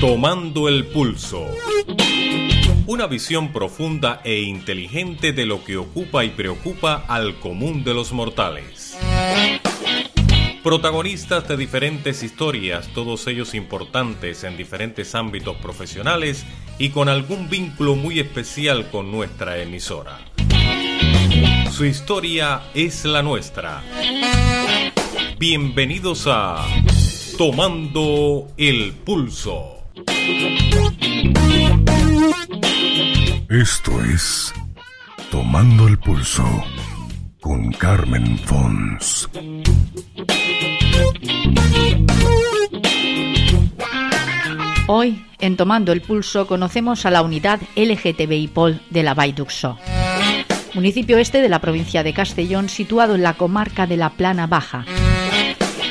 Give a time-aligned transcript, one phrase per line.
[0.00, 1.46] Tomando el pulso.
[2.86, 8.12] Una visión profunda e inteligente de lo que ocupa y preocupa al común de los
[8.12, 8.96] mortales.
[10.62, 16.44] Protagonistas de diferentes historias, todos ellos importantes en diferentes ámbitos profesionales
[16.78, 20.18] y con algún vínculo muy especial con nuestra emisora.
[21.70, 23.82] Su historia es la nuestra.
[25.38, 26.64] Bienvenidos a
[27.36, 29.84] Tomando el Pulso.
[33.50, 34.54] Esto es
[35.30, 36.64] Tomando el Pulso
[37.42, 39.28] con Carmen Fons.
[44.86, 49.34] Hoy, en Tomando el Pulso, conocemos a la unidad LGTBI POL de la Vall
[50.76, 54.84] municipio este de la provincia de Castellón, situado en la comarca de la Plana Baja.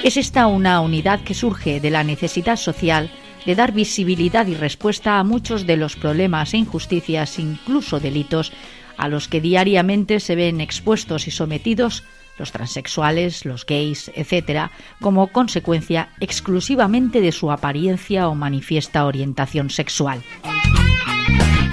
[0.05, 3.09] Es esta una unidad que surge de la necesidad social
[3.43, 8.53] de dar visibilidad y respuesta a muchos de los problemas e injusticias, incluso delitos,
[8.97, 12.03] a los que diariamente se ven expuestos y sometidos
[12.37, 14.69] los transexuales, los gays, etc.,
[15.01, 20.21] como consecuencia exclusivamente de su apariencia o manifiesta orientación sexual.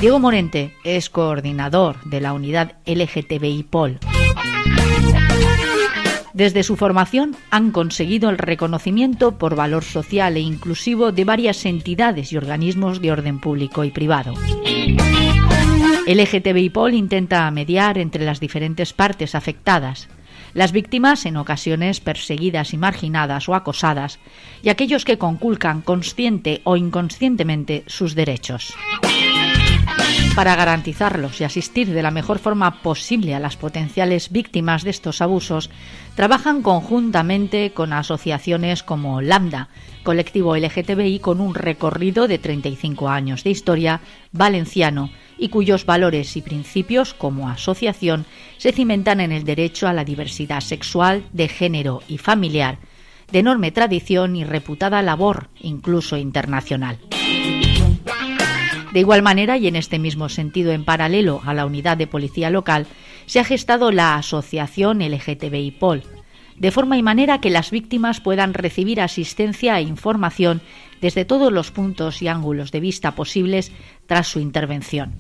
[0.01, 3.99] Diego Morente es coordinador de la unidad LGTBI POL.
[6.35, 12.33] Desde su formación han conseguido el reconocimiento por valor social e inclusivo de varias entidades
[12.33, 14.35] y organismos de orden público y privado.
[16.07, 20.09] LGTBI POL intenta mediar entre las diferentes partes afectadas,
[20.55, 24.19] las víctimas en ocasiones perseguidas y marginadas o acosadas,
[24.63, 28.75] y aquellos que conculcan consciente o inconscientemente sus derechos.
[30.35, 35.21] Para garantizarlos y asistir de la mejor forma posible a las potenciales víctimas de estos
[35.21, 35.69] abusos,
[36.15, 39.69] trabajan conjuntamente con asociaciones como Lambda,
[40.03, 44.01] colectivo LGTBI con un recorrido de 35 años de historia
[44.33, 48.25] valenciano y cuyos valores y principios como asociación
[48.57, 52.79] se cimentan en el derecho a la diversidad sexual, de género y familiar,
[53.31, 56.99] de enorme tradición y reputada labor, incluso internacional.
[58.93, 62.51] De igual manera, y en este mismo sentido en paralelo a la unidad de policía
[62.51, 62.87] local,
[63.27, 66.03] se ha gestado la Asociación LGTBI POL,
[66.57, 70.61] de forma y manera que las víctimas puedan recibir asistencia e información
[71.01, 73.73] desde todos los puntos y ángulos de vista posibles
[74.07, 75.15] tras su intervención.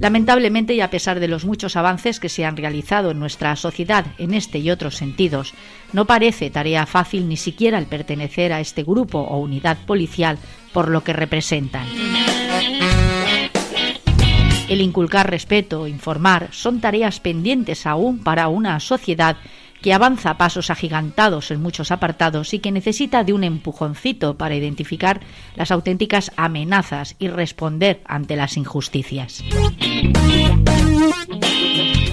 [0.00, 4.04] Lamentablemente, y a pesar de los muchos avances que se han realizado en nuestra sociedad
[4.18, 5.54] en este y otros sentidos,
[5.92, 10.38] no parece tarea fácil ni siquiera el pertenecer a este grupo o unidad policial
[10.74, 11.86] por lo que representan.
[14.68, 19.36] El inculcar respeto, informar, son tareas pendientes aún para una sociedad
[19.80, 24.56] que avanza a pasos agigantados en muchos apartados y que necesita de un empujoncito para
[24.56, 25.20] identificar
[25.56, 29.44] las auténticas amenazas y responder ante las injusticias.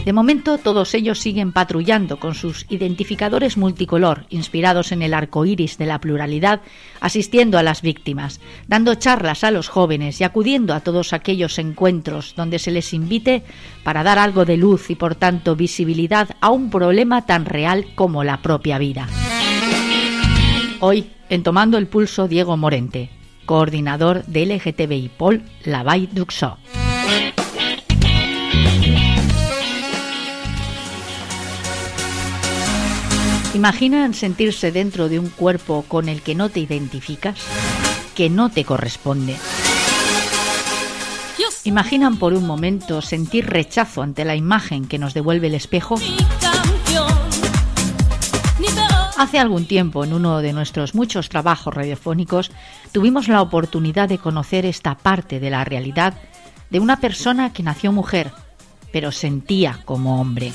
[0.06, 5.78] De momento, todos ellos siguen patrullando con sus identificadores multicolor, inspirados en el arco iris
[5.78, 6.62] de la pluralidad,
[7.00, 12.34] asistiendo a las víctimas, dando charlas a los jóvenes y acudiendo a todos aquellos encuentros
[12.36, 13.44] donde se les invite
[13.84, 18.24] para dar algo de luz y, por tanto, visibilidad a un problema tan real como
[18.24, 19.08] la propia vida.
[20.80, 23.12] Hoy, en Tomando el Pulso, Diego Morente,
[23.46, 26.10] coordinador de LGTBI Pol Lavay.
[33.54, 37.40] ¿Imaginan sentirse dentro de un cuerpo con el que no te identificas?
[38.16, 39.36] Que no te corresponde.
[41.64, 45.96] ¿Imaginan por un momento sentir rechazo ante la imagen que nos devuelve el espejo?
[49.18, 52.52] Hace algún tiempo, en uno de nuestros muchos trabajos radiofónicos,
[52.92, 56.16] tuvimos la oportunidad de conocer esta parte de la realidad
[56.72, 58.32] de una persona que nació mujer,
[58.92, 60.54] pero sentía como hombre.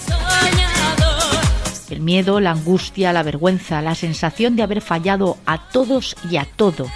[1.89, 6.45] El miedo, la angustia, la vergüenza, la sensación de haber fallado a todos y a
[6.45, 6.87] todo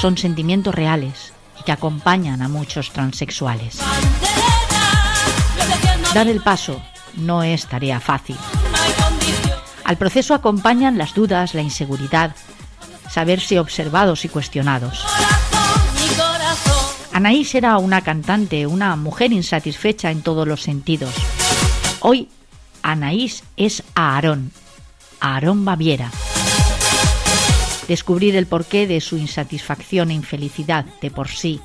[0.00, 3.78] son sentimientos reales y que acompañan a muchos transexuales.
[6.14, 6.80] Dar el paso
[7.16, 8.36] no es tarea fácil.
[9.84, 12.34] Al proceso acompañan las dudas, la inseguridad,
[13.10, 15.04] saberse observados y cuestionados.
[17.12, 21.14] Anaís era una cantante, una mujer insatisfecha en todos los sentidos.
[22.00, 22.28] Hoy
[22.82, 24.50] Anaís es Aarón,
[25.20, 26.10] Aarón Baviera.
[27.86, 31.60] Descubrir el porqué de su insatisfacción e infelicidad de por sí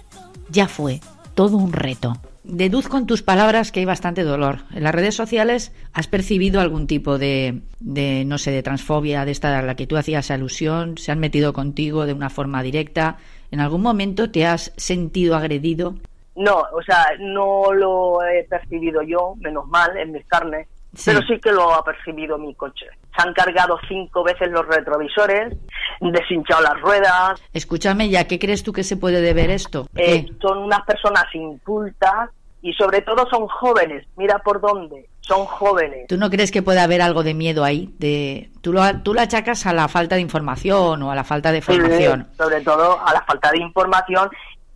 [0.49, 0.99] ya fue
[1.33, 2.13] todo un reto.
[2.43, 4.59] deduzco en tus palabras que hay bastante dolor.
[4.73, 9.31] En las redes sociales has percibido algún tipo de, de, no sé, de transfobia, de
[9.31, 13.17] esta a la que tú hacías alusión, se han metido contigo de una forma directa.
[13.49, 15.95] ¿En algún momento te has sentido agredido?
[16.35, 20.67] No, o sea, no lo he percibido yo, menos mal, en mis carnes,
[21.05, 22.87] pero sí que lo ha percibido mi coche.
[23.15, 25.55] Se han cargado cinco veces los retrovisores,
[25.99, 27.41] deshinchado las ruedas.
[27.53, 29.87] Escúchame, ¿ya qué crees tú que se puede deber esto?
[29.95, 32.29] Eh, son unas personas incultas
[32.61, 34.05] y sobre todo son jóvenes.
[34.17, 35.07] Mira por dónde.
[35.21, 36.07] Son jóvenes.
[36.07, 37.93] ¿Tú no crees que puede haber algo de miedo ahí?
[37.97, 41.51] De, tú, lo, tú lo achacas a la falta de información o a la falta
[41.51, 42.27] de formación.
[42.37, 44.29] sobre todo a la falta de información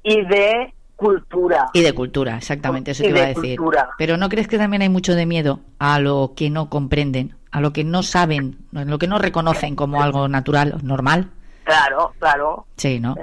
[0.04, 1.68] y de cultura.
[1.74, 3.58] Y de cultura, exactamente, eso te iba a decir.
[3.98, 7.62] Pero ¿no crees que también hay mucho de miedo a lo que no comprenden, a
[7.62, 11.30] lo que no saben, a lo que no reconocen como algo natural, normal?
[11.64, 12.66] Claro, claro.
[12.76, 13.16] Sí, ¿no?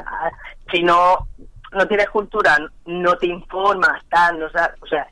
[0.72, 1.28] Si no,
[1.72, 2.56] no tienes cultura,
[2.86, 5.06] no te informas, tal, no, o sea,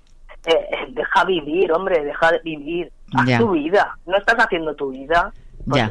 [0.46, 2.90] eh, eh, deja vivir, hombre, deja vivir.
[3.14, 3.96] Haz tu vida.
[4.06, 5.32] No estás haciendo tu vida.
[5.68, 5.90] Pues,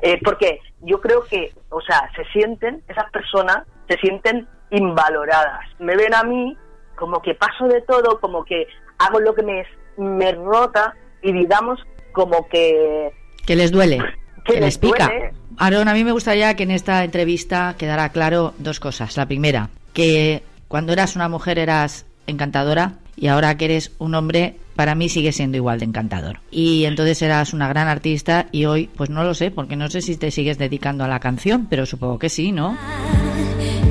[0.00, 5.64] eh, porque yo creo que, o sea, se sienten, esas personas se sienten invaloradas.
[5.78, 6.56] Me ven a mí
[6.96, 8.66] como que paso de todo, como que
[8.98, 9.64] hago lo que me,
[9.96, 11.80] me rota y digamos
[12.12, 13.12] como que...
[13.46, 13.98] Que les duele.
[14.44, 15.08] Que, les, pica.
[15.56, 19.16] Aaron, a mí me gustaría que en esta entrevista quedara claro dos cosas.
[19.16, 24.56] La primera, que cuando eras una mujer eras encantadora y ahora que eres un hombre,
[24.74, 26.40] para mí sigue siendo igual de encantador.
[26.50, 30.02] Y entonces eras una gran artista y hoy, pues no lo sé, porque no sé
[30.02, 32.76] si te sigues dedicando a la canción, pero supongo que sí, ¿no?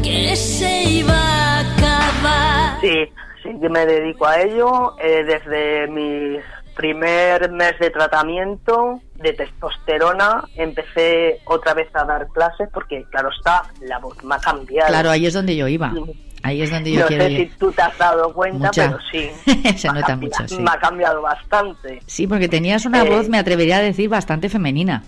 [0.03, 2.81] que se iba a acabar.
[2.81, 2.93] Sí,
[3.41, 6.37] sí que me dedico a ello eh, desde mi
[6.75, 13.63] primer mes de tratamiento de testosterona empecé otra vez a dar clases porque claro está
[13.81, 15.93] la voz me ha cambiado claro ahí es donde yo iba.
[16.43, 19.29] Ahí es donde yo no quiero sé si tú te has dado cuenta pero sí.
[19.77, 20.59] Se nota mucho sí.
[20.59, 22.01] me ha cambiado bastante.
[22.07, 25.03] Sí porque tenías una voz eh, me atrevería a decir bastante femenina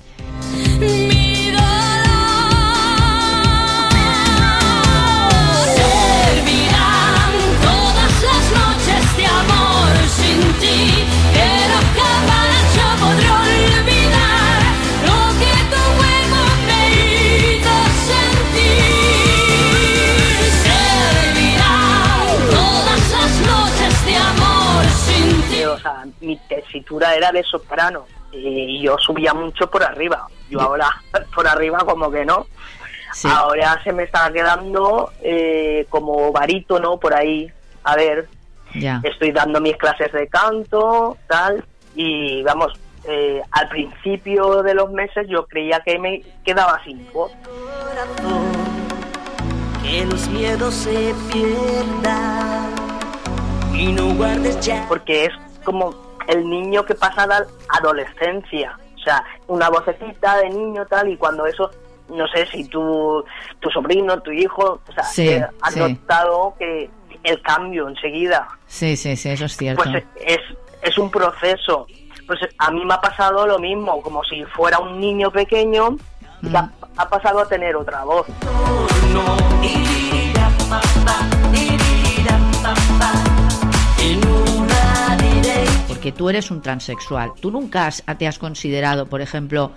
[26.23, 30.27] mi tesitura era de soprano y yo subía mucho por arriba.
[30.49, 30.89] Yo ahora
[31.35, 32.47] por arriba como que no.
[33.25, 37.47] Ahora se me está quedando eh, como barítono por ahí.
[37.83, 38.27] A ver,
[39.03, 41.63] estoy dando mis clases de canto, tal,
[41.95, 42.73] y vamos,
[43.05, 47.31] eh, al principio de los meses yo creía que me quedaba sin voz.
[49.83, 52.73] Que los miedos se pierdan
[53.75, 54.85] y no guardes ya.
[54.87, 55.33] Porque es
[55.63, 58.77] como el niño que pasa a la adolescencia.
[58.95, 61.69] O sea, una vocecita de niño tal y cuando eso,
[62.09, 63.23] no sé si tu,
[63.59, 66.89] tu sobrino, tu hijo, o sea, eh, has notado que
[67.23, 68.47] el cambio enseguida.
[68.67, 69.83] Sí, sí, sí, eso es cierto.
[69.83, 70.39] Pues es,
[70.81, 71.87] es un proceso.
[72.27, 75.97] Pues a mí me ha pasado lo mismo, como si fuera un niño pequeño
[76.41, 76.55] y mm.
[76.97, 78.27] ha, pasado a tener otra voz.
[86.03, 87.31] Que tú eres un transexual.
[87.39, 89.71] ¿Tú nunca te has considerado, por ejemplo,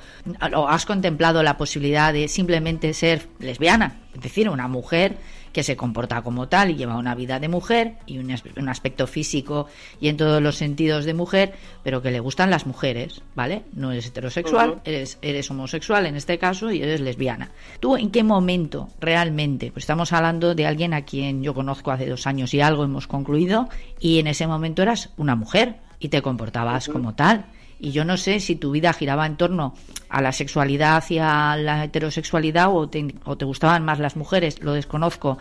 [0.56, 4.00] o has contemplado la posibilidad de simplemente ser lesbiana?
[4.12, 5.18] Es decir, una mujer
[5.52, 9.68] que se comporta como tal y lleva una vida de mujer y un, aspecto físico
[10.00, 11.54] y en todos los sentidos de mujer,
[11.85, 13.62] pero que le gustan las mujeres, ¿vale?
[13.73, 17.52] No eres heterosexual, eres, eres homosexual en este caso y eres lesbiana.
[17.78, 19.71] ¿Tú en qué momento realmente?
[19.71, 23.06] Pues estamos hablando de alguien a quien yo conozco hace dos años y algo hemos
[23.06, 23.68] concluido
[24.00, 27.47] y en ese momento eras una mujer, y te comportabas como tal.
[27.79, 29.75] Y yo no sé si tu vida giraba en torno
[30.09, 34.73] a la sexualidad hacia la heterosexualidad o te, o te gustaban más las mujeres, lo
[34.73, 35.38] desconozco.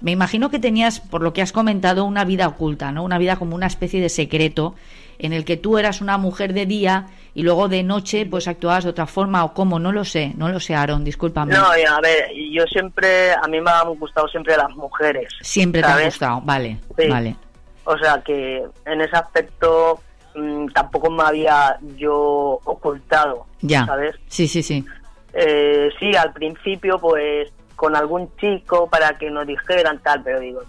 [0.00, 3.04] Me imagino que tenías, por lo que has comentado, una vida oculta, ¿no?
[3.04, 4.74] Una vida como una especie de secreto
[5.18, 8.84] en el que tú eras una mujer de día y luego de noche pues actuabas
[8.84, 11.54] de otra forma o cómo, no lo sé, no lo sé, Aaron, discúlpame.
[11.54, 15.32] No, a ver, yo siempre, a mí me han gustado siempre las mujeres.
[15.40, 16.78] Siempre te han gustado, vale,
[17.08, 17.36] vale.
[17.84, 20.00] O sea que en ese aspecto
[20.34, 23.86] mm, tampoco me había yo ocultado, ya.
[23.86, 24.16] ¿sabes?
[24.28, 24.84] Sí, sí, sí.
[25.32, 30.60] Eh, sí, al principio pues con algún chico para que nos dijeran tal, pero digo,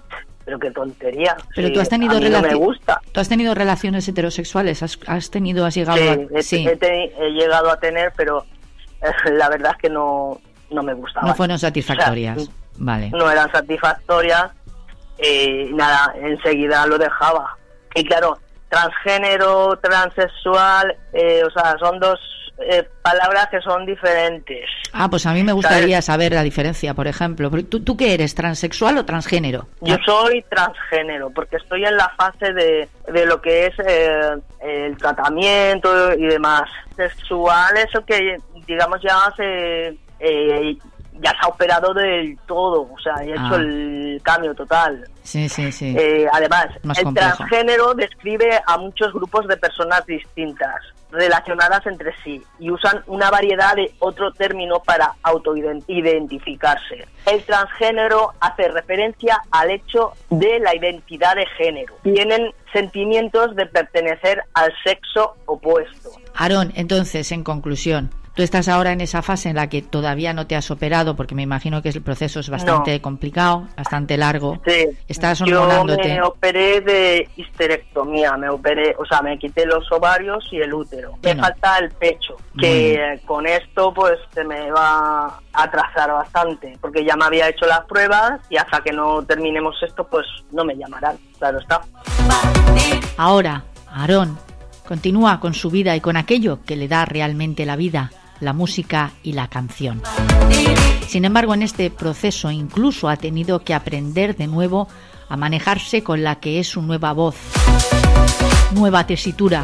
[0.46, 1.36] pero qué tontería.
[1.56, 2.52] Pero tú has tenido relaciones.
[2.52, 3.02] me gusta.
[3.12, 4.82] ¿Tú has tenido relaciones heterosexuales?
[4.82, 6.42] ¿Has, tenido, has llegado a.?
[6.42, 8.46] Sí, he, llegado a tener, pero
[9.02, 10.42] eh, la verdad es que no,
[10.72, 11.28] no me gustaba.
[11.28, 12.50] No fueron satisfactorias.
[12.78, 13.10] vale.
[13.12, 14.52] No eran satisfactorias
[15.18, 17.58] eh, nada, enseguida lo dejaba.
[17.96, 18.38] Y claro,
[18.70, 22.20] transgénero, transexual, eh, o sea, son dos
[22.60, 24.70] eh, palabras que son diferentes.
[24.94, 27.50] Ah, pues a mí me gustaría saber la diferencia, por ejemplo.
[27.64, 29.68] ¿Tú, ¿Tú qué eres, transexual o transgénero?
[29.82, 34.98] Yo soy transgénero, porque estoy en la fase de, de lo que es eh, el
[34.98, 36.70] tratamiento y demás.
[36.96, 39.98] Sexual, eso que, digamos, ya se...
[40.20, 40.78] Eh,
[41.24, 43.56] ya se ha operado del todo, o sea, ha hecho ah.
[43.56, 45.08] el cambio total.
[45.24, 45.96] Sí, sí, sí.
[46.32, 50.76] además, el transgénero describe a muchos grupos de personas distintas
[51.14, 57.08] relacionadas entre sí y usan una variedad de otro término para autoidentificarse.
[57.26, 61.94] El transgénero hace referencia al hecho de la identidad de género.
[62.02, 66.10] Tienen sentimientos de pertenecer al sexo opuesto.
[66.36, 70.48] Aarón, entonces, en conclusión, Tú estás ahora en esa fase en la que todavía no
[70.48, 74.60] te has operado, porque me imagino que el proceso es bastante complicado, bastante largo.
[74.66, 74.88] Sí.
[75.08, 80.58] Estás Yo me operé de histerectomía, me operé, o sea, me quité los ovarios y
[80.58, 81.14] el útero.
[81.22, 87.06] Me falta el pecho, que con esto pues se me va a atrasar bastante, porque
[87.06, 90.76] ya me había hecho las pruebas y hasta que no terminemos esto pues no me
[90.76, 91.82] llamarán, claro está.
[93.16, 94.40] Ahora, Aarón,
[94.88, 98.10] continúa con su vida y con aquello que le da realmente la vida,
[98.40, 100.02] la música y la canción.
[101.08, 104.88] Sin embargo, en este proceso incluso ha tenido que aprender de nuevo
[105.30, 107.36] a manejarse con la que es su nueva voz,
[108.72, 109.64] nueva tesitura,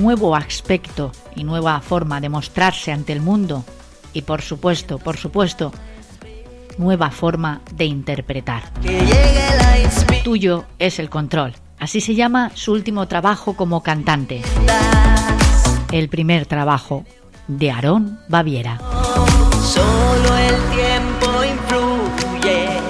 [0.00, 3.64] nuevo aspecto y nueva forma de mostrarse ante el mundo
[4.12, 5.72] y por supuesto, por supuesto,
[6.78, 8.72] nueva forma de interpretar.
[10.24, 11.54] Tuyo es el control.
[11.78, 14.42] Así se llama su último trabajo como cantante.
[15.92, 17.04] El primer trabajo
[17.58, 18.78] de Aarón Baviera.
[19.62, 22.80] Solo el tiempo influye.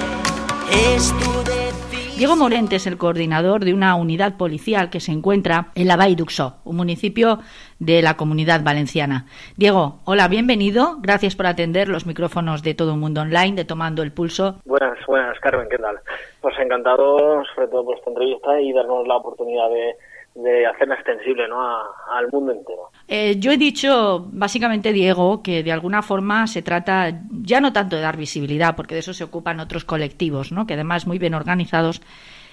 [2.20, 6.16] Diego Morente es el coordinador de una unidad policial que se encuentra en la Vall
[6.16, 7.38] d'Uxó, un municipio
[7.78, 9.24] de la comunidad valenciana.
[9.56, 10.98] Diego, hola, bienvenido.
[11.00, 14.56] Gracias por atender los micrófonos de Todo un Mundo Online, de Tomando el Pulso.
[14.66, 15.98] Buenas, buenas, Carmen, ¿qué tal?
[16.42, 19.96] Pues encantado, sobre todo por esta entrevista y darnos la oportunidad de
[20.34, 21.60] de hacerla extensible ¿no?
[21.60, 22.90] al mundo entero.
[23.08, 27.96] Eh, yo he dicho, básicamente, Diego, que de alguna forma se trata ya no tanto
[27.96, 30.66] de dar visibilidad, porque de eso se ocupan otros colectivos, ¿no?
[30.66, 32.00] que además muy bien organizados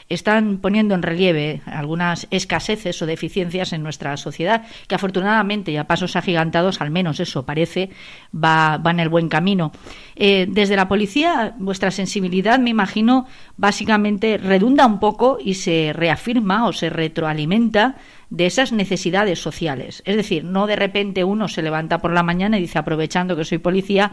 [0.09, 5.87] están poniendo en relieve algunas escaseces o deficiencias en nuestra sociedad, que afortunadamente y a
[5.87, 7.89] pasos agigantados, al menos eso parece,
[8.33, 9.71] va, en el buen camino.
[10.15, 16.67] Eh, desde la policía, vuestra sensibilidad, me imagino, básicamente redunda un poco y se reafirma
[16.67, 17.95] o se retroalimenta
[18.29, 20.03] de esas necesidades sociales.
[20.05, 23.45] Es decir, no de repente uno se levanta por la mañana y dice, aprovechando que
[23.45, 24.11] soy policía,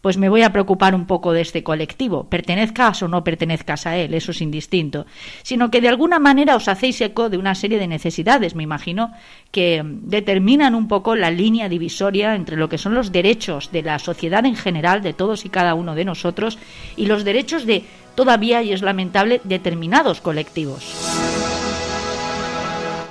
[0.00, 3.96] pues me voy a preocupar un poco de este colectivo, pertenezcas o no pertenezcas a
[3.96, 5.06] él, eso es indistinto,
[5.42, 9.12] sino que de alguna manera os hacéis eco de una serie de necesidades, me imagino,
[9.50, 13.98] que determinan un poco la línea divisoria entre lo que son los derechos de la
[13.98, 16.58] sociedad en general, de todos y cada uno de nosotros,
[16.96, 17.84] y los derechos de
[18.14, 20.94] todavía, y es lamentable, determinados colectivos.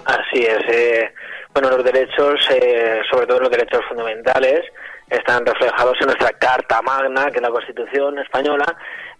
[0.05, 0.63] Así es.
[0.67, 1.13] Eh,
[1.53, 4.61] bueno, los derechos, eh, sobre todo los derechos fundamentales,
[5.09, 8.65] están reflejados en nuestra Carta Magna, que es la Constitución española,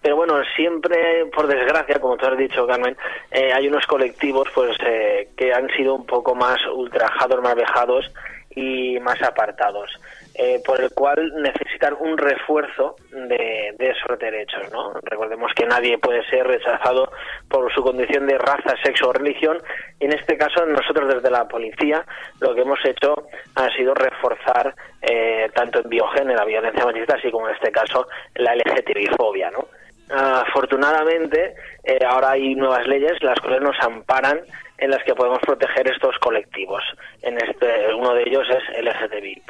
[0.01, 2.95] pero bueno, siempre, por desgracia, como tú has dicho, Carmen,
[3.31, 8.11] eh, hay unos colectivos pues eh, que han sido un poco más ultrajados, más vejados
[8.55, 9.99] y más apartados.
[10.37, 14.69] Eh, por el cual necesitan un refuerzo de, esos derechos.
[14.69, 14.91] ¿no?
[15.01, 17.09] Recordemos que nadie puede ser rechazado
[17.47, 19.57] por su condición de raza, sexo o religión.
[19.97, 22.05] En este caso, nosotros desde la policía
[22.41, 27.31] lo que hemos hecho ha sido reforzar eh, tanto en biogénero, la violencia machista, así
[27.31, 29.51] como en este caso la LGTBI-fobia.
[29.51, 29.65] ¿no?
[30.07, 34.41] afortunadamente, eh, ahora hay nuevas leyes las cuales nos amparan
[34.77, 36.83] en las que podemos proteger estos colectivos.
[37.21, 39.41] En este, uno de ellos es LGTBI.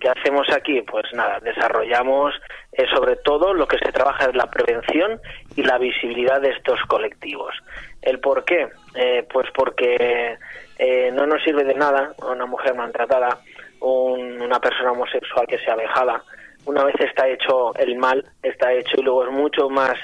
[0.00, 0.82] ¿Qué hacemos aquí?
[0.82, 2.34] Pues nada, desarrollamos
[2.72, 5.20] eh, sobre todo lo que se trabaja es la prevención
[5.56, 7.54] y la visibilidad de estos colectivos.
[8.02, 8.68] ¿El por qué?
[8.94, 10.38] Eh, pues porque
[10.78, 13.40] eh, no nos sirve de nada una mujer maltratada,
[13.80, 16.22] una persona homosexual que sea vejada.
[16.66, 19.94] Una vez está hecho el mal, está hecho y luego es mucho más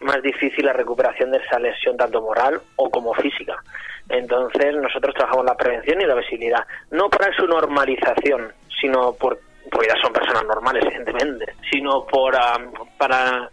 [0.00, 3.56] más difícil la recuperación de esa lesión tanto moral o como física.
[4.08, 9.88] Entonces nosotros trabajamos la prevención y la visibilidad, no para su normalización, sino por, porque
[9.88, 12.36] ya son personas normales, evidentemente, sino por,
[12.98, 13.50] para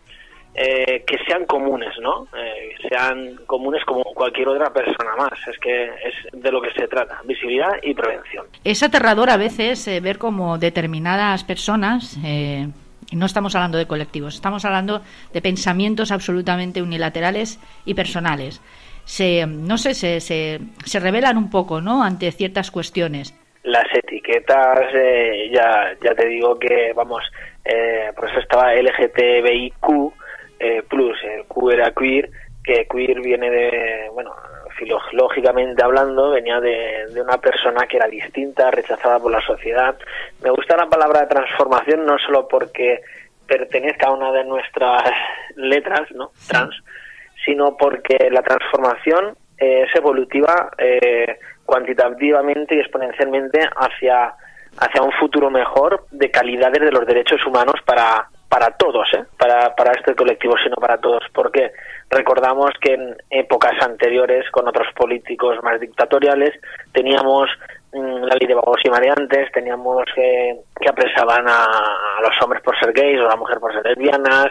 [0.55, 2.27] eh, que sean comunes, ¿no?
[2.37, 5.31] Eh, sean comunes como cualquier otra persona más.
[5.47, 8.45] Es que es de lo que se trata, visibilidad y prevención.
[8.63, 12.19] Es aterrador a veces eh, ver como determinadas personas
[13.15, 15.01] no estamos hablando de colectivos, estamos hablando
[15.33, 18.61] de pensamientos absolutamente unilaterales y personales.
[19.05, 22.03] Se, no sé, se, se, revelan un poco, ¿no?
[22.03, 23.37] Ante ciertas cuestiones.
[23.63, 27.23] Las etiquetas, eh, ya, ya te digo que, vamos,
[27.65, 30.13] eh, por eso estaba LGTBIQ
[30.59, 32.29] eh, plus, el Q era queer,
[32.63, 34.33] que queer viene de, bueno,
[34.77, 39.95] filológicamente hablando, venía de, de, una persona que era distinta, rechazada por la sociedad.
[40.41, 43.01] Me gusta la palabra transformación no solo porque
[43.47, 45.03] pertenezca a una de nuestras
[45.55, 46.31] letras, ¿no?
[46.47, 46.75] Trans,
[47.45, 54.33] sino porque la transformación eh, es evolutiva eh, cuantitativamente y exponencialmente hacia,
[54.77, 59.23] hacia un futuro mejor de calidades de los derechos humanos para, para todos, ¿eh?
[59.37, 61.23] para, para este colectivo, sino para todos.
[61.33, 61.71] Porque
[62.13, 66.51] recordamos que en épocas anteriores, con otros políticos más dictatoriales,
[66.91, 67.49] teníamos
[67.91, 72.61] mm, la ley de vagos y mareantes, teníamos que, que apresaban a, a, los hombres
[72.63, 74.47] por ser gays o a las mujeres por ser lesbianas,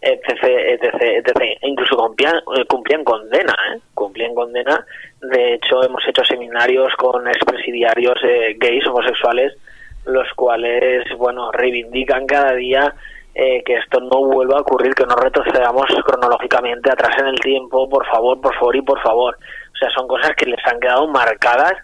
[0.00, 1.40] etc, etc, etc.
[1.40, 3.80] E incluso cumplían, eh, cumplían condena, ¿eh?
[3.94, 4.84] cumplían condena.
[5.20, 9.54] De hecho, hemos hecho seminarios con expresidiarios eh, gays, homosexuales,
[10.04, 12.94] los cuales, bueno, reivindican cada día
[13.38, 17.86] eh, que esto no vuelva a ocurrir, que no retrocedamos cronológicamente atrás en el tiempo,
[17.86, 19.36] por favor, por favor y por favor.
[19.36, 21.74] O sea, son cosas que les han quedado marcadas.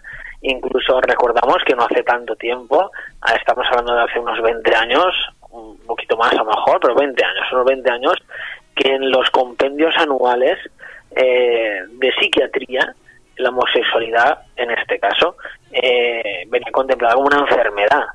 [0.41, 2.89] Incluso recordamos que no hace tanto tiempo,
[3.21, 5.05] ah, estamos hablando de hace unos 20 años,
[5.51, 8.15] un poquito más a lo mejor, pero 20 años, unos 20 años,
[8.75, 10.57] que en los compendios anuales
[11.15, 12.95] eh, de psiquiatría,
[13.37, 15.35] la homosexualidad, en este caso,
[15.71, 18.05] eh, venía contemplada como una enfermedad.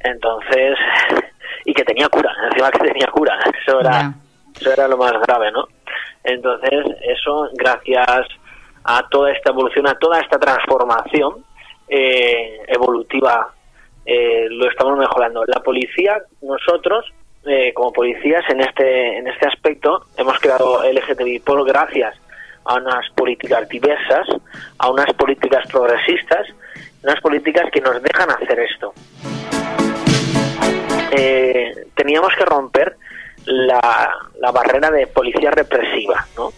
[0.00, 0.76] Entonces,
[1.64, 4.12] y que tenía cura, encima que tenía cura, eso era,
[4.58, 5.66] eso era lo más grave, ¿no?
[6.24, 8.28] Entonces, eso, gracias
[8.84, 11.44] a toda esta evolución, a toda esta transformación
[11.88, 13.52] eh, evolutiva
[14.04, 15.44] eh, lo estamos mejorando.
[15.46, 17.12] La policía, nosotros,
[17.46, 22.16] eh, como policías, en este, en este aspecto, hemos creado LGTBI por gracias
[22.64, 24.26] a unas políticas diversas,
[24.78, 26.46] a unas políticas progresistas,
[27.02, 28.92] unas políticas que nos dejan hacer esto.
[31.14, 32.96] Eh, teníamos que romper
[33.44, 36.52] la, la barrera de policía represiva, ¿no?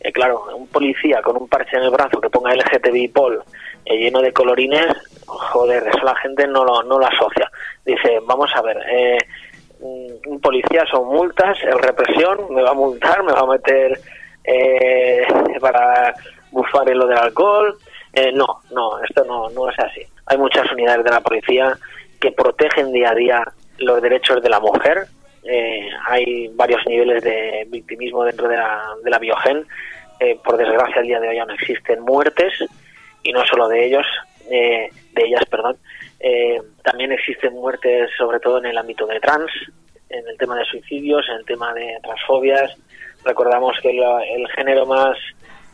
[0.00, 3.42] Eh, claro, un policía con un parche en el brazo que ponga LGTBI Pol
[3.86, 4.94] eh, lleno de colorines,
[5.26, 7.50] joder, eso la gente no lo, no lo asocia.
[7.86, 9.18] Dice, vamos a ver, eh,
[9.80, 13.98] un policía son multas, es represión, me va a multar, me va a meter
[14.44, 15.26] eh,
[15.60, 16.14] para
[16.50, 17.76] bufar en lo del alcohol.
[18.12, 20.02] Eh, no, no, esto no, no es así.
[20.26, 21.76] Hay muchas unidades de la policía
[22.20, 25.06] que protegen día a día los derechos de la mujer.
[25.44, 29.66] Eh, hay varios niveles de victimismo dentro de la, de la biogen.
[30.20, 32.52] Eh, por desgracia, el día de hoy no existen muertes
[33.22, 34.06] y no solo de ellos,
[34.50, 35.76] eh, de ellas, perdón.
[36.20, 39.50] Eh, también existen muertes, sobre todo en el ámbito de trans,
[40.08, 42.76] en el tema de suicidios, en el tema de transfobias.
[43.24, 45.16] Recordamos que la, el género más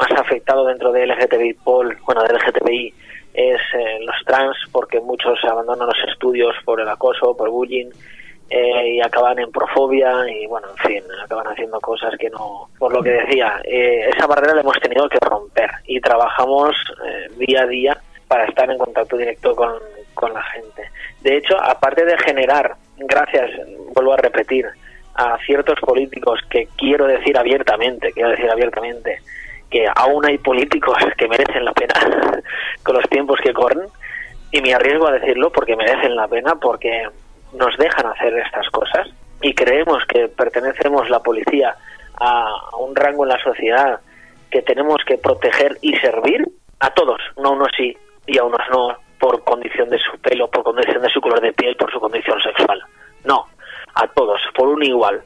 [0.01, 2.95] más afectado dentro de LGTBI, bueno, de LGTBI
[3.35, 7.90] es eh, los trans, porque muchos abandonan los estudios por el acoso, por bullying,
[8.53, 12.69] eh, y acaban en profobia y bueno, en fin, acaban haciendo cosas que no...
[12.81, 16.75] Por lo que decía, eh, esa barrera la hemos tenido que romper y trabajamos
[17.07, 19.75] eh, día a día para estar en contacto directo con,
[20.14, 20.90] con la gente.
[21.21, 23.51] De hecho, aparte de generar, gracias,
[23.95, 24.66] vuelvo a repetir,
[25.14, 29.21] a ciertos políticos que quiero decir abiertamente, quiero decir abiertamente,
[29.71, 31.95] que aún hay políticos que merecen la pena
[32.83, 33.87] con los tiempos que corren,
[34.53, 37.09] y me arriesgo a decirlo porque merecen la pena, porque
[37.53, 39.09] nos dejan hacer estas cosas
[39.43, 41.75] y creemos que pertenecemos la policía
[42.19, 44.01] a, un rango en la sociedad
[44.51, 46.47] que tenemos que proteger y servir
[46.81, 50.51] a todos, no a unos sí y a unos no por condición de su pelo,
[50.51, 52.83] por condición de su color de piel, por su condición sexual.
[53.25, 53.47] No,
[53.95, 55.23] a todos, por un igual.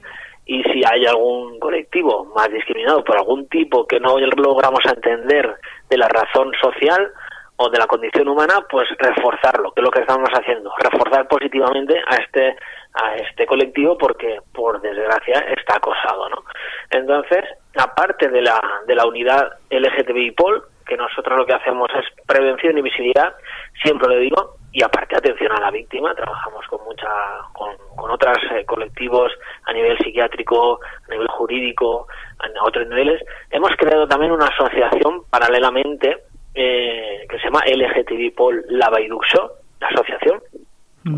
[0.46, 5.56] Y si hay algún colectivo más discriminado por algún tipo que no logramos entender
[5.88, 7.12] de la razón social,
[7.56, 11.94] o de la condición humana, pues reforzarlo, que es lo que estamos haciendo, reforzar positivamente
[12.06, 12.56] a este
[12.94, 16.44] a este colectivo porque por desgracia está acosado, ¿no?
[16.90, 17.44] Entonces,
[17.76, 22.76] aparte de la de la unidad LGTBI POL, que nosotros lo que hacemos es prevención
[22.78, 23.34] y visibilidad,
[23.82, 27.08] siempre lo digo, y aparte atención a la víctima, trabajamos con mucha
[27.52, 29.30] con, con otros eh, colectivos
[29.66, 32.08] a nivel psiquiátrico, a nivel jurídico,
[32.40, 33.22] a otros niveles.
[33.50, 36.24] Hemos creado también una asociación paralelamente
[36.56, 40.42] eh, que se llama LGTB Pol Lavaiduxo, la asociación,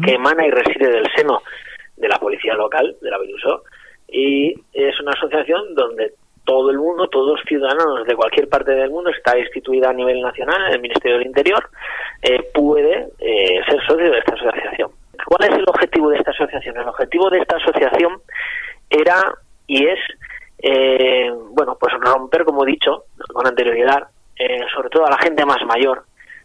[0.04, 1.40] que emana y reside del seno
[1.96, 3.62] de la policía local de Lavaiduxo,
[4.06, 6.12] y es una asociación donde
[6.46, 10.22] todo el mundo, todos los ciudadanos de cualquier parte del mundo, está instituida a nivel
[10.22, 11.68] nacional, en el Ministerio del Interior,
[12.22, 14.90] eh, puede eh, ser socio de esta asociación.
[15.26, 16.76] ¿Cuál es el objetivo de esta asociación?
[16.78, 18.20] El objetivo de esta asociación
[18.88, 19.34] era
[19.66, 19.98] y es,
[20.62, 25.44] eh, bueno, pues romper, como he dicho con anterioridad, eh, sobre todo a la gente
[25.44, 26.04] más mayor,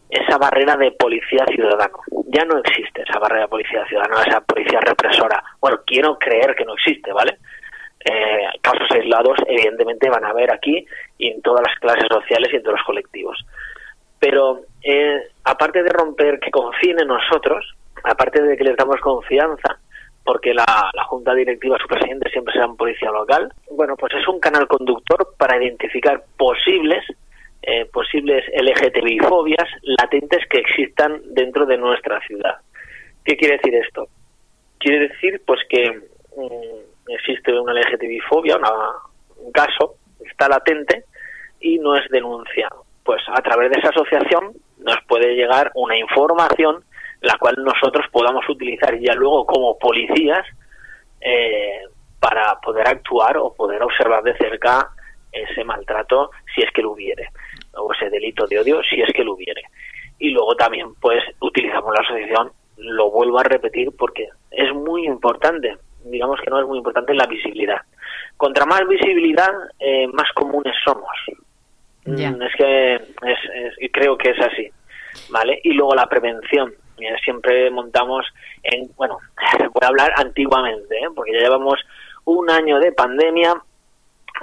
[0.10, 2.00] esa barrera de policía ciudadano.
[2.28, 5.42] Ya no existe esa barrera de policía ciudadano, esa policía represora.
[5.60, 7.38] Bueno, quiero creer que no existe, ¿vale?
[8.04, 10.86] Eh, casos aislados, evidentemente, van a haber aquí
[11.18, 13.38] y en todas las clases sociales y en todos los colectivos.
[14.20, 19.80] Pero eh, aparte de romper que confíen en nosotros, aparte de que les damos confianza,
[20.24, 20.66] porque la,
[21.08, 25.34] junta directiva, su presidente siempre será un policía local, bueno, pues es un canal conductor
[25.38, 27.04] para identificar posibles
[27.64, 32.56] eh, posibles LGTBI fobias latentes que existan dentro de nuestra ciudad.
[33.24, 34.08] ¿Qué quiere decir esto?
[34.80, 35.92] Quiere decir pues que
[36.38, 39.96] mm, existe una LGTBI fobia, un caso,
[40.26, 41.06] está latente
[41.60, 42.86] y no es denunciado.
[43.04, 46.84] Pues a través de esa asociación nos puede llegar una información
[47.22, 50.46] la cual nosotros podamos utilizar ya luego como policías
[51.22, 51.82] eh,
[52.20, 54.90] para poder actuar o poder observar de cerca
[55.32, 57.30] ese maltrato si es que lo hubiere
[57.74, 59.62] o ese delito de odio si es que lo hubiere
[60.20, 65.78] y luego también pues utilizamos la asociación lo vuelvo a repetir porque es muy importante
[66.06, 67.82] digamos que no es muy importante la visibilidad.
[68.38, 71.12] Contra más visibilidad eh, más comunes somos.
[72.06, 74.72] Mm, es que es, creo que es así
[75.30, 76.74] vale y luego la prevención.
[77.24, 78.28] Siempre montamos
[78.62, 79.18] en bueno
[79.60, 81.08] voy a hablar antiguamente ¿eh?
[81.16, 81.80] porque ya llevamos
[82.26, 83.56] un año de pandemia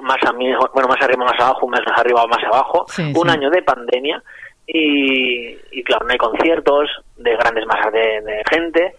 [0.03, 3.63] más a mí, bueno, más arriba, más abajo, más arriba, más abajo, un año de
[3.63, 4.23] pandemia
[4.67, 8.95] y, claro, no hay conciertos de grandes masas de, gente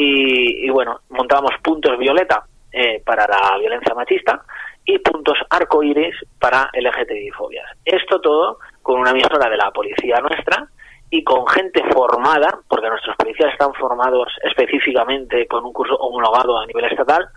[0.00, 4.40] y, bueno, montábamos puntos violeta eh, para la violencia machista
[4.84, 7.66] y puntos arcoíris para LGTBI fobias.
[7.84, 10.68] Esto todo con una emisora de la policía nuestra
[11.10, 16.66] y con gente formada, porque nuestros policías están formados específicamente con un curso homologado a
[16.66, 17.28] nivel estatal,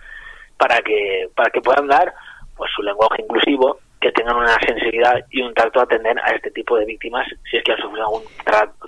[0.56, 2.14] para que, para que puedan dar
[2.56, 6.50] pues su lenguaje inclusivo, que tengan una sensibilidad y un tacto a atender a este
[6.52, 8.24] tipo de víctimas si es que han sufrido algún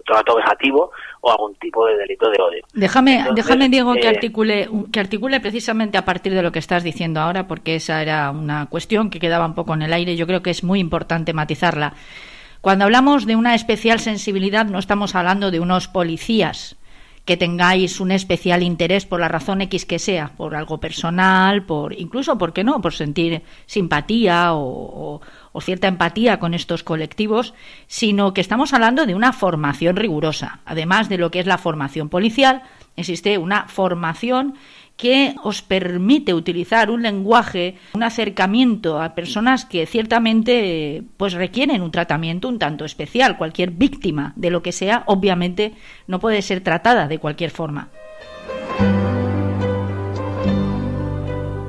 [0.05, 2.65] trato vejativo o algún tipo de delito de odio.
[2.73, 6.83] Déjame, déjame Diego, que, eh, articule, que articule precisamente a partir de lo que estás
[6.83, 10.17] diciendo ahora, porque esa era una cuestión que quedaba un poco en el aire y
[10.17, 11.93] yo creo que es muy importante matizarla.
[12.61, 16.75] Cuando hablamos de una especial sensibilidad, no estamos hablando de unos policías
[17.25, 21.97] que tengáis un especial interés por la razón X que sea, por algo personal, por
[21.97, 25.21] incluso, ¿por qué no?, por sentir simpatía o,
[25.53, 27.53] o, cierta empatía con estos colectivos,
[27.87, 30.59] sino que estamos hablando de una formación rigurosa.
[30.65, 32.63] Además de lo que es la formación policial,
[32.97, 34.55] existe una formación
[34.97, 41.91] que os permite utilizar un lenguaje, un acercamiento a personas que ciertamente pues requieren un
[41.91, 43.37] tratamiento un tanto especial.
[43.37, 45.73] Cualquier víctima de lo que sea, obviamente,
[46.07, 47.89] no puede ser tratada de cualquier forma.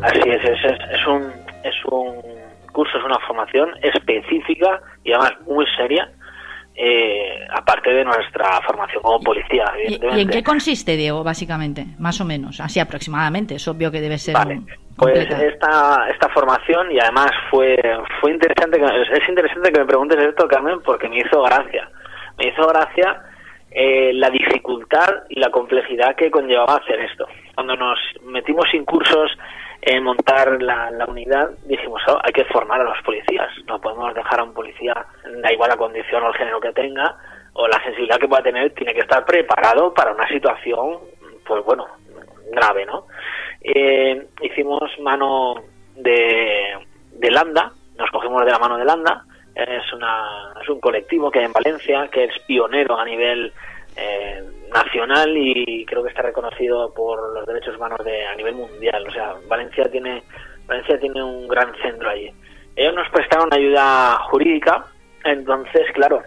[0.03, 0.61] Así es, es,
[0.93, 1.23] es, un,
[1.65, 2.13] es un
[2.73, 6.11] curso, es una formación específica y además muy seria
[6.77, 9.65] eh, aparte de nuestra formación como policía.
[9.87, 11.87] ¿Y, en qué consiste, Diego, básicamente?
[11.99, 13.55] Más o menos, así aproximadamente.
[13.57, 14.35] Es obvio que debe ser.
[14.35, 14.61] Vale.
[14.97, 17.77] Pues esta, esta formación, y además fue,
[18.21, 21.89] fue interesante, es interesante que me preguntes esto, Carmen, porque me hizo gracia.
[22.39, 23.23] Me hizo gracia
[23.71, 27.27] eh, la dificultad y la complejidad que conllevaba hacer esto.
[27.55, 29.31] Cuando nos metimos sin cursos
[29.87, 33.49] en montar la, unidad, dijimos, oh, hay que formar a los policías.
[33.67, 34.95] No podemos dejar a un policía,
[35.43, 37.17] da igual la condición o el género que tenga,
[37.53, 41.01] o la sensibilidad que pueda tener, tiene que estar preparado para una situación,
[41.47, 41.87] pues bueno,
[42.51, 43.07] grave, ¿no?
[43.61, 45.57] Eh, hicimos mano
[45.97, 46.79] de,
[47.13, 51.41] de Landa, nos cogimos de la mano de Landa, es, una, es un colectivo que
[51.41, 53.53] hay en Valencia, que es pionero a nivel
[53.97, 54.43] eh,
[54.75, 59.07] nacional y creo que está reconocido por los derechos humanos de, a nivel mundial.
[59.09, 60.23] O sea, Valencia tiene,
[60.67, 62.31] Valencia tiene un gran centro allí.
[62.77, 64.85] Ellos nos prestaron ayuda jurídica,
[65.25, 66.23] entonces, claro,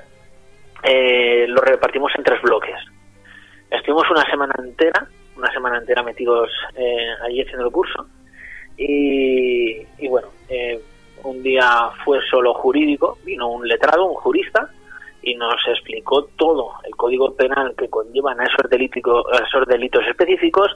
[0.83, 2.75] eh, lo repartimos en tres bloques.
[3.69, 8.07] Estuvimos una semana entera, una semana entera metidos eh, allí haciendo el curso
[8.77, 10.79] y, y bueno, eh,
[11.23, 14.69] un día fue solo jurídico, vino un letrado, un jurista,
[15.27, 20.73] y nos explicó todo el código penal que conllevan a esos, delitos, esos delitos específicos,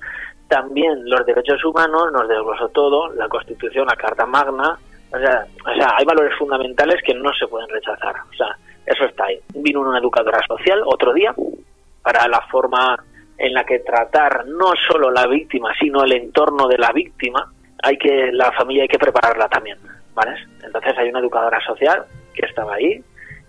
[0.50, 4.78] también los derechos humanos, nos desglosó todo, la Constitución, la Carta Magna,
[5.14, 9.06] o sea, o sea, hay valores fundamentales que no se pueden rechazar, o sea, eso
[9.06, 9.40] está ahí.
[9.56, 11.34] Vino una educadora social otro día
[12.02, 13.02] para la forma
[13.38, 17.50] en la que tratar no solo la víctima, sino el entorno de la víctima,
[17.82, 19.78] hay que la familia hay que prepararla también,
[20.14, 20.36] ¿vale?
[20.62, 23.02] Entonces hay una educadora social que estaba ahí,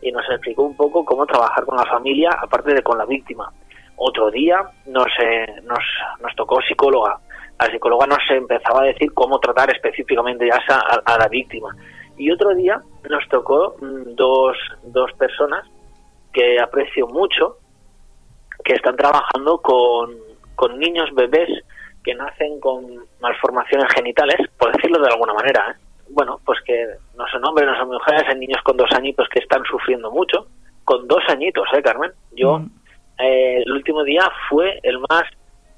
[0.03, 3.51] y nos explicó un poco cómo trabajar con la familia, aparte de con la víctima.
[3.97, 5.85] Otro día nos, eh, nos,
[6.21, 7.21] nos tocó psicóloga,
[7.63, 10.59] la psicóloga nos empezaba a decir cómo tratar específicamente ya
[11.05, 11.75] a, la víctima.
[12.17, 15.65] Y otro día nos tocó mm, dos, dos personas
[16.33, 17.59] que aprecio mucho,
[18.65, 20.17] que están trabajando con,
[20.57, 21.49] con niños bebés
[22.03, 22.85] que nacen con
[23.21, 25.71] malformaciones genitales, por decirlo de alguna manera.
[25.71, 25.82] ¿eh?
[26.13, 29.41] Bueno, pues que no son hombres, no son mujeres, hay niños con dos añitos que
[29.41, 30.47] están sufriendo mucho.
[30.85, 32.13] Con dos añitos, ¿eh, Carmen?
[32.33, 32.71] Yo, mm.
[33.19, 35.25] eh, el último día fue el más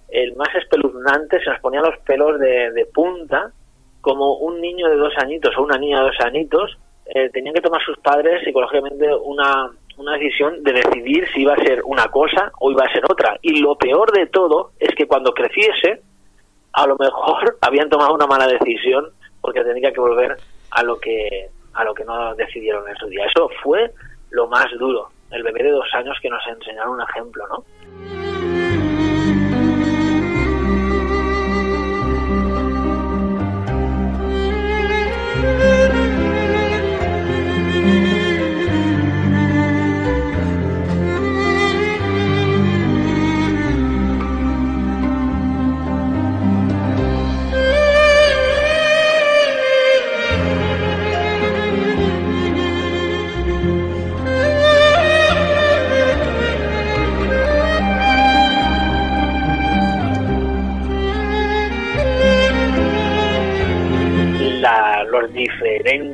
[0.09, 3.51] el más espeluznante, se nos ponían los pelos de, punta,
[4.01, 7.61] como un niño de dos añitos o una niña de dos añitos, eh, tenían que
[7.61, 12.53] tomar sus padres psicológicamente una, una decisión de decidir si iba a ser una cosa
[12.61, 13.37] o iba a ser otra.
[13.43, 16.03] Y lo peor de todo es que cuando creciese,
[16.73, 19.11] a lo mejor habían tomado una mala decisión
[19.45, 20.35] porque tenían que volver
[20.71, 23.27] a lo que a lo que no decidieron en su día.
[23.27, 23.93] Eso fue
[24.31, 25.11] lo más duro.
[25.31, 28.24] El bebé de dos años que nos enseñaron un ejemplo, ¿no?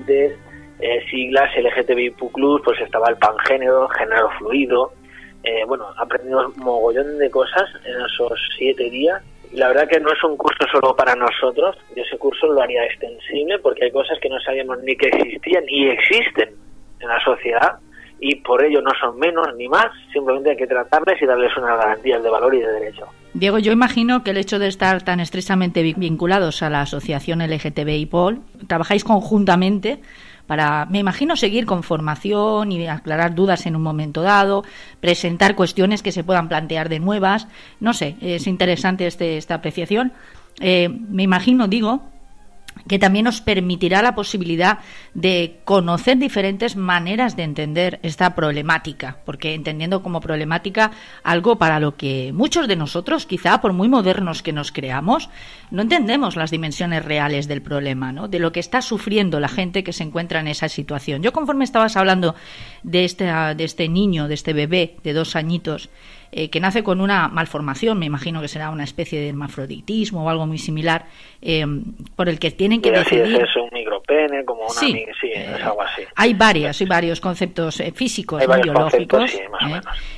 [0.07, 0.39] Diferentes
[0.81, 1.51] eh, siglas
[2.65, 4.93] pues estaba el pangénero, género fluido,
[5.43, 9.23] eh, bueno, aprendimos mogollón de cosas en esos siete días.
[9.53, 12.63] Y la verdad que no es un curso solo para nosotros, yo ese curso lo
[12.63, 16.51] haría extensible porque hay cosas que no sabíamos ni que existían y existen
[17.01, 17.79] en la sociedad
[18.21, 21.77] y por ello no son menos ni más, simplemente hay que tratarles y darles una
[21.77, 23.07] garantía de valor y de derecho.
[23.33, 28.07] Diego, yo imagino que el hecho de estar tan estrechamente vinculados a la asociación LGTBI
[28.07, 30.01] POL, trabajáis conjuntamente
[30.47, 34.65] para, me imagino, seguir con formación y aclarar dudas en un momento dado,
[34.99, 37.47] presentar cuestiones que se puedan plantear de nuevas.
[37.79, 40.13] No sé, es interesante este, esta apreciación.
[40.59, 42.03] Eh, me imagino, digo,
[42.89, 44.79] que también nos permitirá la posibilidad
[45.15, 50.91] de conocer diferentes maneras de entender esta problemática, porque entendiendo como problemática
[51.23, 55.29] algo para lo que muchos de nosotros, quizá por muy modernos que nos creamos,
[55.71, 58.29] no entendemos las dimensiones reales del problema, ¿no?
[58.29, 61.23] de lo que está sufriendo la gente que se encuentra en esa situación.
[61.23, 62.35] Yo conforme estabas hablando
[62.83, 65.91] de este, de este niño, de este bebé de dos añitos,
[66.33, 70.31] eh, que nace con una malformación, me imagino que será una especie de hermafroditismo o
[70.31, 71.07] algo muy similar,
[71.43, 71.65] eh,
[72.17, 73.37] por el que tienen que decidir.
[73.37, 76.03] Es un micropene, como una sí, sí es eh, algo así.
[76.17, 79.33] Hay varias, hay varios conceptos físicos, biológicos,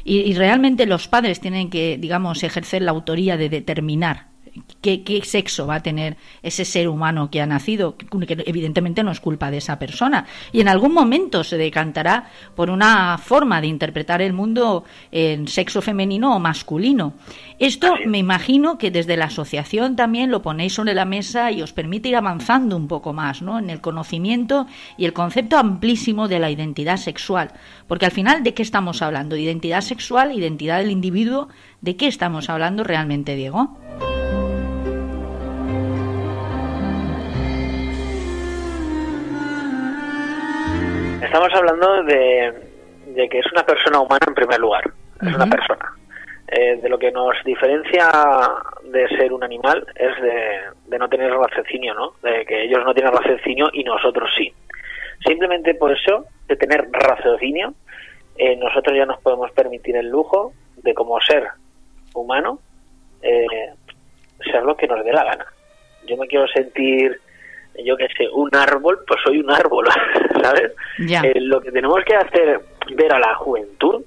[0.05, 4.32] y, y realmente los padres tienen que, digamos, ejercer la autoría de determinar
[4.81, 8.07] qué, sexo va a tener ese ser humano que ha nacido, que
[8.47, 10.27] evidentemente no es culpa de esa persona.
[10.53, 15.81] Y en algún momento se decantará por una forma de interpretar el mundo en sexo
[15.81, 17.15] femenino o masculino.
[17.59, 21.73] Esto me imagino que desde la asociación también lo ponéis sobre la mesa y os
[21.73, 23.59] permite ir avanzando un poco más ¿no?
[23.59, 27.53] en el conocimiento y el concepto amplísimo de la identidad sexual.
[27.87, 29.37] Porque al final, ¿de qué estamos hablando?
[29.37, 31.49] ¿De identidad sexual, identidad del individuo?
[31.81, 33.77] ¿De qué estamos hablando realmente, Diego?
[41.33, 42.53] Estamos hablando de,
[43.31, 44.85] que es una persona humana en primer lugar,
[45.23, 45.91] es una persona.
[46.49, 48.11] Eh, de lo que nos diferencia
[48.85, 52.13] de ser un animal es de, no tener raciocinio, ¿no?
[52.23, 54.53] De que ellos no tienen raciocinio y nosotros sí.
[55.27, 57.73] Simplemente por eso, de tener raciocinio,
[58.37, 61.49] eh, nosotros ya nos podemos permitir el lujo de como ser
[62.13, 62.59] humano
[63.23, 63.73] eh,
[64.51, 65.47] ser lo que nos dé la gana.
[66.07, 67.19] Yo me quiero sentir
[67.85, 69.87] yo que sé, un árbol, pues soy un árbol,
[70.43, 70.73] ¿sabes?
[70.99, 72.61] Eh, lo que tenemos que hacer
[72.95, 74.03] ver a la juventud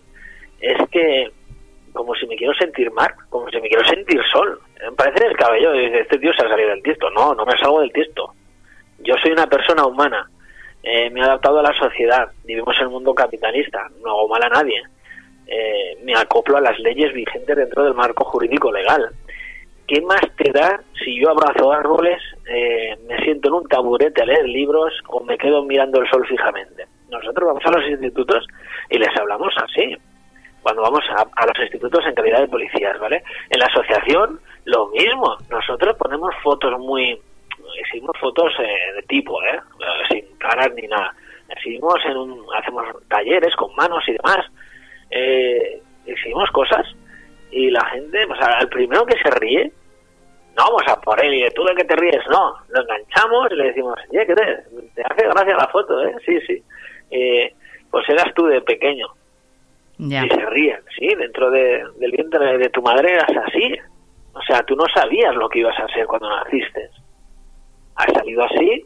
[0.59, 1.31] es que
[1.95, 4.59] como si me quiero sentir mar, como si me quiero sentir sol.
[4.83, 7.09] Me parece el cabello, este tío se ha salido del tiesto.
[7.11, 8.33] No, no me salgo del tiesto.
[8.99, 10.29] Yo soy una persona humana,
[10.83, 14.43] eh, me he adaptado a la sociedad, vivimos en un mundo capitalista, no hago mal
[14.43, 14.83] a nadie.
[15.47, 19.09] Eh, me acoplo a las leyes vigentes dentro del marco jurídico legal.
[19.87, 24.25] ¿Qué más te da si yo abrazo árboles, eh, me siento en un taburete a
[24.25, 26.85] leer libros o me quedo mirando el sol fijamente?
[27.09, 28.45] Nosotros vamos a los institutos
[28.89, 29.95] y les hablamos así.
[30.61, 33.23] Cuando vamos a, los institutos en calidad de policías, ¿vale?
[33.51, 35.37] En la asociación, lo mismo.
[35.49, 37.19] Nosotros ponemos fotos muy.
[37.79, 39.59] Exhibimos fotos eh, de tipo, ¿eh?
[40.09, 41.13] Sin caras ni nada.
[41.49, 44.45] Exhibimos en un, hacemos talleres con manos y demás.
[45.11, 46.87] Eh, exhibimos cosas
[47.55, 49.71] y la gente, o sea, al primero que se ríe,
[50.57, 53.47] no vamos a por él y de tú de que te ríes, no, lo enganchamos
[53.49, 54.45] y le decimos, oye, ¿qué te,
[54.93, 56.15] te hace gracia la foto, eh?
[56.25, 56.61] Sí, sí.
[57.11, 57.55] Eh,
[57.89, 59.07] pues eras tú de pequeño.
[59.97, 63.77] Y se ríen, sí, dentro de, del vientre de tu madre eras así.
[64.33, 66.89] O sea, tú no sabías lo que ibas a ser cuando naciste.
[67.95, 68.85] Has salido así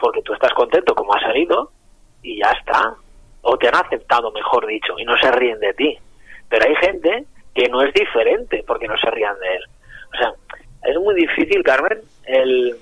[0.00, 1.70] porque tú estás contento como ha salido
[2.20, 2.96] y ya está.
[3.42, 5.96] O te han aceptado, mejor dicho, y no se ríen de ti.
[6.48, 9.62] Pero hay gente que no es diferente porque no se rían de él.
[10.12, 10.32] O sea,
[10.84, 12.76] es muy difícil, Carmen, el,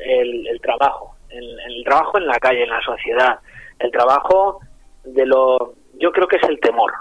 [0.00, 1.14] el, trabajo.
[1.30, 3.38] el trabajo en la calle, en la sociedad.
[3.78, 4.60] El trabajo
[5.04, 5.74] de lo...
[5.94, 6.92] Yo creo que es el temor.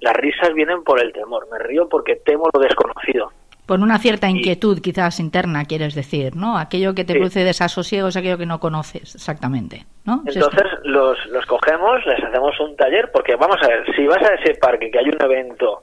[0.00, 1.48] Las risas vienen por el temor.
[1.50, 3.32] Me río porque temo lo desconocido.
[3.66, 6.56] Por una cierta inquietud quizás interna, quieres decir, ¿no?
[6.56, 10.22] Aquello que te produce desasosiego es aquello que no conoces exactamente, ¿no?
[10.24, 14.34] Entonces los, los cogemos, les hacemos un taller, porque vamos a ver, si vas a
[14.36, 15.82] ese parque que hay un evento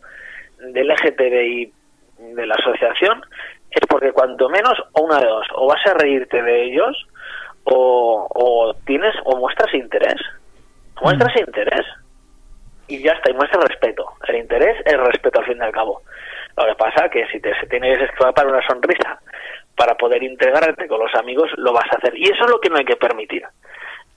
[0.73, 1.73] del LGTBI
[2.35, 3.21] de la asociación,
[3.71, 7.07] es porque cuanto menos, o una de dos, o vas a reírte de ellos,
[7.65, 10.21] o, o tienes, o muestras interés.
[11.01, 11.39] Muestras mm.
[11.39, 11.85] interés.
[12.87, 14.05] Y ya está, y muestras respeto.
[14.27, 16.03] El interés es respeto al fin y al cabo.
[16.57, 19.19] Lo que pasa es que si te tienes que para una sonrisa
[19.75, 22.17] para poder integrarte con los amigos, lo vas a hacer.
[22.17, 23.43] Y eso es lo que no hay que permitir.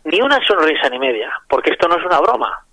[0.05, 2.65] Ni una sonrisa ni media, porque esto no es una broma.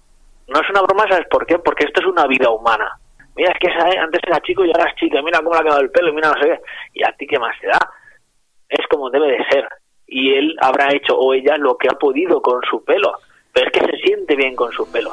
[0.48, 1.58] No es una broma, ¿sabes por qué?
[1.58, 3.00] Porque esto es una vida humana.
[3.36, 3.68] Mira, es que
[3.98, 6.30] antes era chico y ahora es chica, mira cómo le ha quedado el pelo, mira
[6.30, 6.60] no sé qué.
[6.94, 7.80] Y a ti qué más te da.
[8.70, 9.68] Es como debe de ser.
[10.08, 13.14] Y él habrá hecho, o ella, lo que ha podido con su pelo.
[13.54, 15.12] Pero es que se siente bien con su pelo.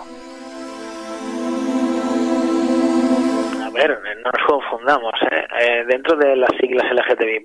[3.73, 5.15] ver, no nos confundamos.
[5.31, 5.47] ¿eh?
[5.61, 7.43] Eh, dentro de las siglas LGTBI,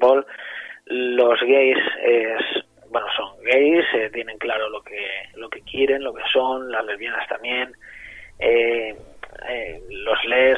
[0.86, 6.14] los gays es, bueno, son gays, eh, tienen claro lo que, lo que quieren, lo
[6.14, 7.74] que son, las lesbianas también,
[9.90, 10.58] los les,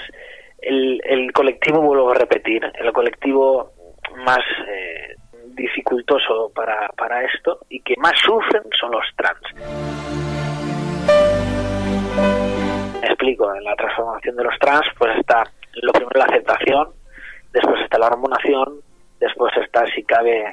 [0.60, 3.72] el, el colectivo, vuelvo a repetir, el colectivo
[4.26, 4.44] más
[5.56, 9.42] dificultoso para, para esto y que más sufren son los trans.
[13.04, 15.44] Explico, en la transformación de los trans, pues está
[15.82, 16.90] lo primero la aceptación,
[17.52, 18.82] después está la hormonación,
[19.20, 20.52] después está, si cabe,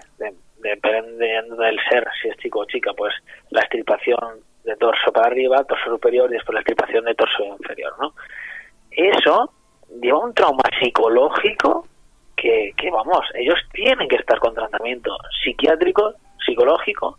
[0.58, 3.14] dependiendo del ser, si es chico o chica, pues
[3.50, 7.94] la extirpación de torso para arriba, torso superior y después la extirpación de torso inferior,
[8.00, 8.14] ¿no?
[8.90, 9.52] Eso
[10.02, 11.86] lleva un trauma psicológico
[12.36, 17.18] que, que vamos, ellos tienen que estar con tratamiento psiquiátrico, psicológico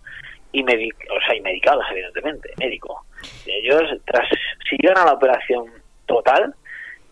[0.52, 3.06] y, o sea, y medicados, evidentemente, médico.
[3.46, 4.28] Ellos, tras,
[4.70, 5.66] si a la operación
[6.06, 6.54] total,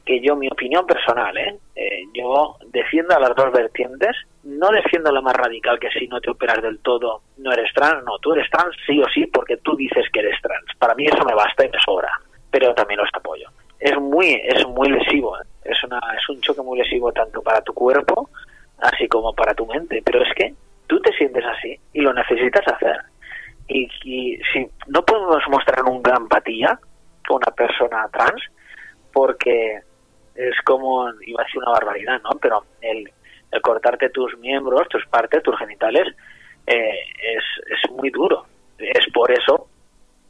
[0.05, 1.57] que yo, mi opinión personal, ¿eh?
[1.75, 2.03] ¿eh?
[2.13, 6.29] yo defiendo a las dos vertientes, no defiendo la más radical que si no te
[6.29, 9.75] operas del todo no eres trans, no, tú eres trans sí o sí porque tú
[9.75, 10.65] dices que eres trans.
[10.77, 12.11] Para mí eso me basta y me sobra,
[12.51, 13.49] pero también los apoyo.
[13.79, 15.45] Es muy, es muy lesivo, ¿eh?
[15.65, 18.29] es, una, es un choque muy lesivo tanto para tu cuerpo
[18.77, 20.53] así como para tu mente, pero es que
[20.87, 22.97] tú te sientes así y lo necesitas hacer.
[23.67, 26.79] Y, y si no podemos mostrar un gran empatía
[27.27, 28.41] con una persona trans,
[29.11, 29.79] porque
[30.35, 32.31] es como, iba a decir una barbaridad, ¿no?
[32.41, 33.11] Pero el,
[33.61, 36.13] cortarte tus miembros, tus partes, tus genitales,
[36.67, 38.45] eh, es, es muy duro.
[38.77, 39.67] Es por eso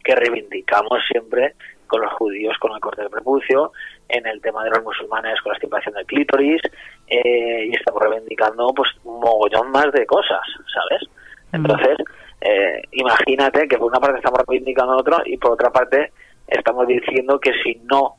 [0.04, 1.56] que reivindicamos siempre
[1.88, 3.72] con los judíos con el corte del prepucio,
[4.10, 6.62] en el tema de los musulmanes con la estipación del clítoris,
[7.08, 10.42] eh, y estamos reivindicando pues un mogollón más de cosas,
[10.74, 11.10] ¿sabes?
[11.52, 11.98] Entonces,
[12.42, 16.12] eh, imagínate que por una parte estamos reivindicando otro y por otra parte
[16.48, 18.16] estamos diciendo que si no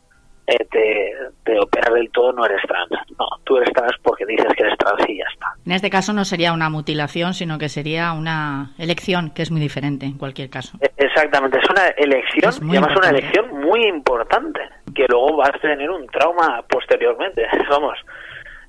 [0.47, 1.13] eh, te,
[1.45, 2.91] te opera del todo, no eres trans.
[3.19, 5.47] No, tú eres trans porque dices que eres trans y ya está.
[5.65, 9.61] En este caso no sería una mutilación, sino que sería una elección, que es muy
[9.61, 10.79] diferente en cualquier caso.
[10.81, 14.61] E, exactamente, es una elección, y además una elección muy importante,
[14.95, 17.47] que luego vas a tener un trauma posteriormente.
[17.71, 17.99] Vamos,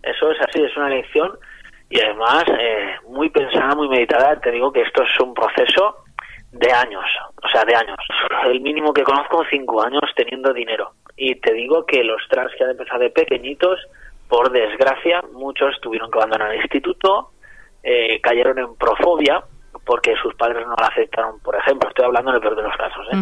[0.01, 1.37] eso es así, es una elección
[1.89, 4.39] y además eh, muy pensada, muy meditada.
[4.39, 6.03] Te digo que esto es un proceso
[6.51, 7.05] de años,
[7.43, 7.97] o sea, de años.
[8.45, 12.63] El mínimo que conozco, cinco años teniendo dinero y te digo que los trans que
[12.63, 13.79] han empezado de pequeñitos,
[14.29, 17.31] por desgracia, muchos tuvieron que abandonar el instituto,
[17.83, 19.43] eh, cayeron en profobia
[19.83, 22.75] porque sus padres no la aceptaron, por ejemplo, estoy hablando en el peor de los
[22.75, 23.17] casos, ¿eh?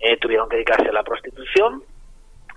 [0.00, 1.82] Eh, tuvieron que dedicarse a la prostitución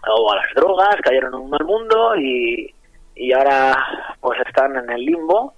[0.08, 2.74] o a las drogas, cayeron en un mal mundo y,
[3.16, 3.78] y ahora
[4.20, 5.54] pues están en el limbo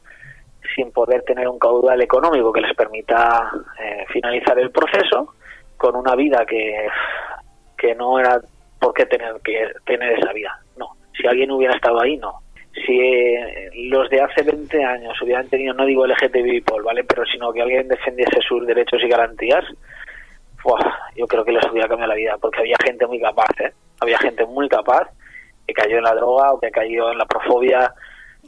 [0.76, 3.52] sin poder tener un caudal económico que les permita
[4.10, 5.34] finalizar el proceso
[5.78, 6.88] con una vida que,
[7.78, 8.42] que no era
[8.86, 10.60] por qué tener que tener esa vida.
[10.78, 12.42] No, si alguien hubiera estado ahí, no.
[12.86, 17.04] Si eh, los de hace 20 años hubieran tenido, no digo LGTBI, ¿vale?
[17.04, 19.64] Pero sino que alguien defendiese sus derechos y garantías,
[21.16, 23.74] yo creo que les hubiera cambiado la vida, porque había gente muy capaz, ¿eh?
[24.02, 25.10] Había gente muy capaz
[25.66, 27.92] que cayó en la droga o que cayó en la profobia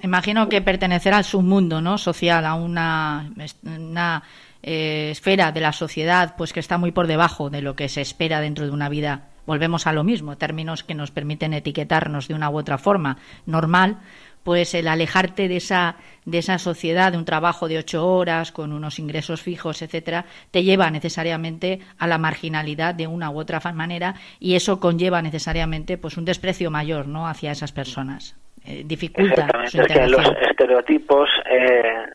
[0.03, 1.97] Imagino que pertenecer al submundo, ¿no?
[1.97, 3.31] Social, a una,
[3.63, 4.21] una
[4.61, 8.01] eh, esfera de la sociedad, pues que está muy por debajo de lo que se
[8.01, 9.29] espera dentro de una vida.
[9.47, 13.17] Volvemos a lo mismo, términos que nos permiten etiquetarnos de una u otra forma
[13.47, 13.97] normal,
[14.43, 15.95] pues el alejarte de esa,
[16.25, 20.63] de esa sociedad, de un trabajo de ocho horas, con unos ingresos fijos, etcétera, te
[20.63, 26.17] lleva necesariamente a la marginalidad de una u otra manera y eso conlleva necesariamente pues
[26.17, 27.27] un desprecio mayor ¿no?
[27.27, 28.35] hacia esas personas.
[28.65, 32.05] Eh, dificulta su los estereotipos eh,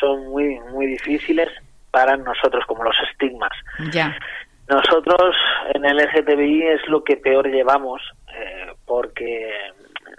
[0.00, 1.48] son muy, muy difíciles
[1.90, 3.52] para nosotros, como los estigmas.
[3.92, 4.16] Ya.
[4.70, 5.34] Nosotros
[5.74, 8.00] en el LGTBI es lo que peor llevamos
[8.32, 9.52] eh, porque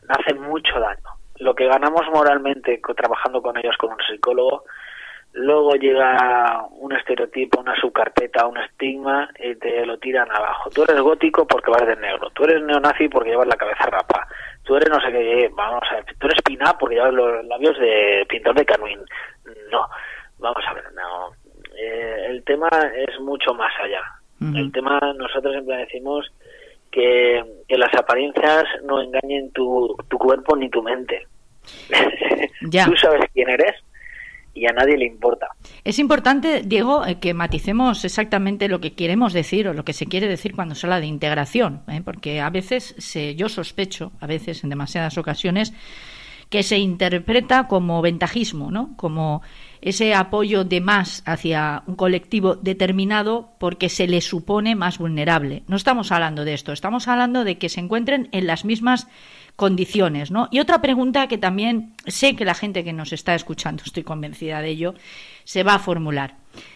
[0.09, 1.07] hacen mucho daño.
[1.37, 4.65] Lo que ganamos moralmente trabajando con ellos con un psicólogo,
[5.31, 10.69] luego llega un estereotipo, una subcarpeta, un estigma y te lo tiran abajo.
[10.69, 14.27] Tú eres gótico porque vas de negro, tú eres neonazi porque llevas la cabeza rapa,
[14.63, 17.79] tú eres no sé qué, vamos a ver, tú eres pina porque llevas los labios
[17.79, 18.99] de pintor de canuín.
[19.71, 19.87] No,
[20.39, 21.31] vamos a ver, no.
[21.73, 22.67] Eh, el tema
[23.07, 24.20] es mucho más allá.
[24.41, 26.31] El tema, nosotros siempre decimos
[26.89, 31.27] que, las apariencias no engañen tu, tu cuerpo ni tu mente.
[32.69, 32.85] Ya.
[32.85, 33.73] Tú sabes quién eres
[34.53, 35.47] y a nadie le importa.
[35.83, 40.05] Es importante, Diego, eh, que maticemos exactamente lo que queremos decir o lo que se
[40.05, 42.01] quiere decir cuando se habla de integración, ¿eh?
[42.03, 45.73] porque a veces se, yo sospecho, a veces en demasiadas ocasiones,
[46.49, 48.93] que se interpreta como ventajismo, ¿no?
[48.97, 49.41] Como
[49.81, 55.63] ese apoyo de más hacia un colectivo determinado porque se le supone más vulnerable.
[55.67, 59.07] No estamos hablando de esto, estamos hablando de que se encuentren en las mismas
[59.55, 60.47] condiciones, ¿no?
[60.51, 64.61] Y otra pregunta que también sé que la gente que nos está escuchando, estoy convencida
[64.61, 64.95] de ello,
[65.43, 66.35] se va a formular.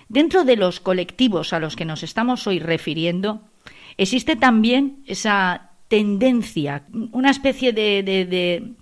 [0.09, 3.41] Dentro de los colectivos a los que nos estamos hoy refiriendo,
[3.97, 8.75] existe también esa tendencia, una especie de,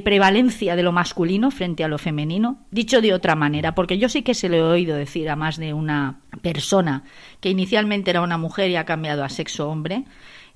[0.00, 4.22] prevalencia de lo masculino frente a lo femenino, dicho de otra manera, porque yo sí
[4.22, 7.04] que se lo he oído decir a más de una persona
[7.40, 10.04] que inicialmente era una mujer y ha cambiado a sexo hombre,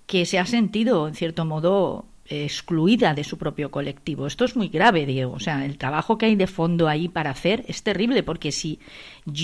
[0.06, 4.26] que se ha sentido, en cierto modo, excluida de su propio colectivo.
[4.26, 5.32] Esto es muy grave, Diego.
[5.32, 8.80] O sea, el trabajo que hay de fondo ahí para hacer es terrible, porque si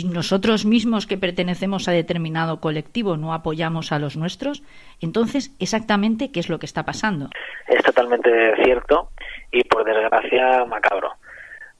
[0.04, 4.62] nosotros mismos que pertenecemos a determinado colectivo no apoyamos a los nuestros,
[5.00, 7.30] entonces exactamente qué es lo que está pasando.
[7.66, 8.30] Es totalmente
[8.62, 9.10] cierto
[9.52, 11.12] y por desgracia macabro.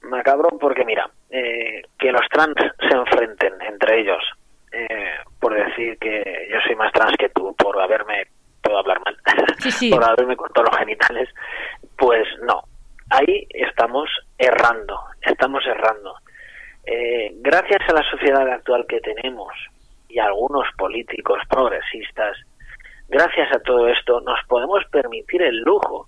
[0.03, 4.23] Macabro porque mira, eh, que los trans se enfrenten entre ellos
[4.71, 8.27] eh, por decir que yo soy más trans que tú, por haberme
[8.69, 9.17] puedo hablar mal,
[9.91, 11.29] por haberme cortado los genitales,
[11.97, 12.61] pues no.
[13.09, 14.07] Ahí estamos
[14.37, 16.13] errando, estamos errando.
[16.85, 19.51] Eh, gracias a la sociedad actual que tenemos
[20.07, 22.37] y a algunos políticos progresistas,
[23.07, 26.07] gracias a todo esto nos podemos permitir el lujo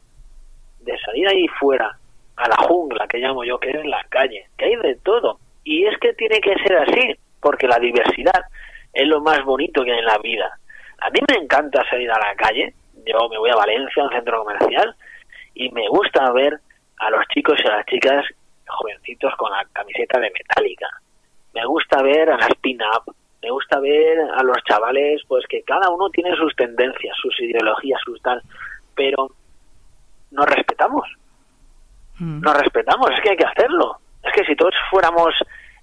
[0.81, 1.97] de salir ahí fuera
[2.35, 5.39] a la jungla que llamo yo, que es la calle, que hay de todo.
[5.63, 8.45] Y es que tiene que ser así, porque la diversidad
[8.93, 10.59] es lo más bonito que hay en la vida.
[11.01, 12.73] A mí me encanta salir a la calle,
[13.05, 14.95] yo me voy a Valencia, a un centro comercial,
[15.55, 16.59] y me gusta ver
[16.97, 18.25] a los chicos y a las chicas
[18.67, 20.87] jovencitos con la camiseta de metálica.
[21.53, 25.89] Me gusta ver a las pin-up, me gusta ver a los chavales, pues que cada
[25.89, 28.41] uno tiene sus tendencias, sus ideologías, sus tal,
[28.95, 29.31] pero
[30.29, 31.07] nos respetamos.
[32.19, 32.41] Mm.
[32.41, 33.97] Nos respetamos, es que hay que hacerlo.
[34.23, 35.33] Es que si todos fuéramos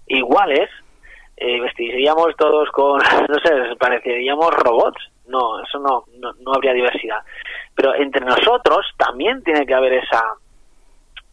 [0.06, 0.70] iguales,
[1.40, 5.00] eh, vestiríamos todos con, no sé, pareceríamos robots.
[5.26, 7.18] No, eso no, no, habría diversidad.
[7.74, 10.22] Pero entre nosotros también tiene que haber esa,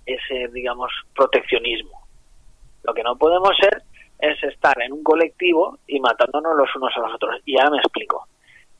[0.05, 2.05] ese, digamos, proteccionismo.
[2.83, 3.81] Lo que no podemos ser
[4.19, 7.41] es estar en un colectivo y matándonos los unos a los otros.
[7.45, 8.27] Y ahora me explico.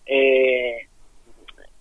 [0.06, 0.88] Eh,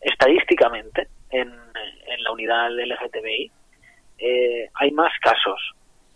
[0.00, 3.50] estadísticamente, en, en, la unidad LGTBI,
[4.18, 5.74] eh, hay más casos,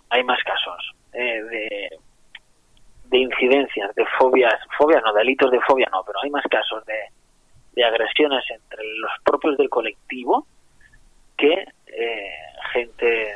[0.08, 1.98] hay más casos eh, de
[3.10, 6.94] de incidencias, de fobias, fobias no, delitos de fobia no, pero hay más casos de,
[7.74, 10.46] de agresiones entre los propios del colectivo
[11.36, 11.52] que
[11.86, 12.32] eh,
[12.72, 13.28] gente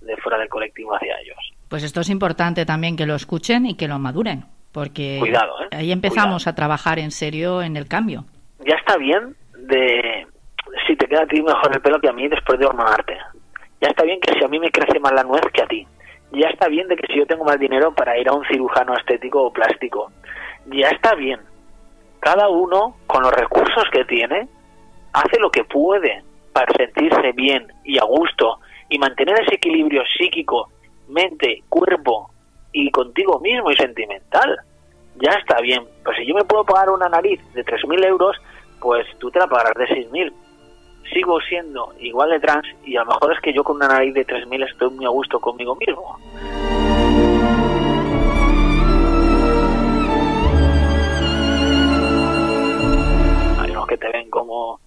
[0.00, 1.38] de fuera del colectivo hacia ellos.
[1.68, 5.68] Pues esto es importante también que lo escuchen y que lo maduren, porque Cuidado, ¿eh?
[5.70, 8.24] ahí empezamos a trabajar en serio en el cambio.
[8.66, 10.26] Ya está bien de
[10.86, 13.16] si te queda a ti mejor el pelo que a mí después de hormonarte.
[13.80, 15.86] Ya está bien que si a mí me crece más la nuez que a ti
[16.32, 18.94] ya está bien de que si yo tengo más dinero para ir a un cirujano
[18.94, 20.10] estético o plástico,
[20.66, 21.40] ya está bien.
[22.20, 24.48] Cada uno, con los recursos que tiene,
[25.12, 26.22] hace lo que puede
[26.52, 28.58] para sentirse bien y a gusto
[28.88, 30.68] y mantener ese equilibrio psíquico,
[31.08, 32.30] mente, cuerpo
[32.72, 34.56] y contigo mismo y sentimental.
[35.16, 35.84] Ya está bien.
[36.04, 38.36] Pues si yo me puedo pagar una nariz de 3.000 euros,
[38.80, 40.32] pues tú te la pagarás de 6.000.
[41.12, 44.14] sigo siendo igual de trans y a lo mejor es que yo con una nariz
[44.14, 46.18] de 3.000 estoy muy a gusto conmigo mismo.
[53.60, 54.80] Hay unos que te ven como,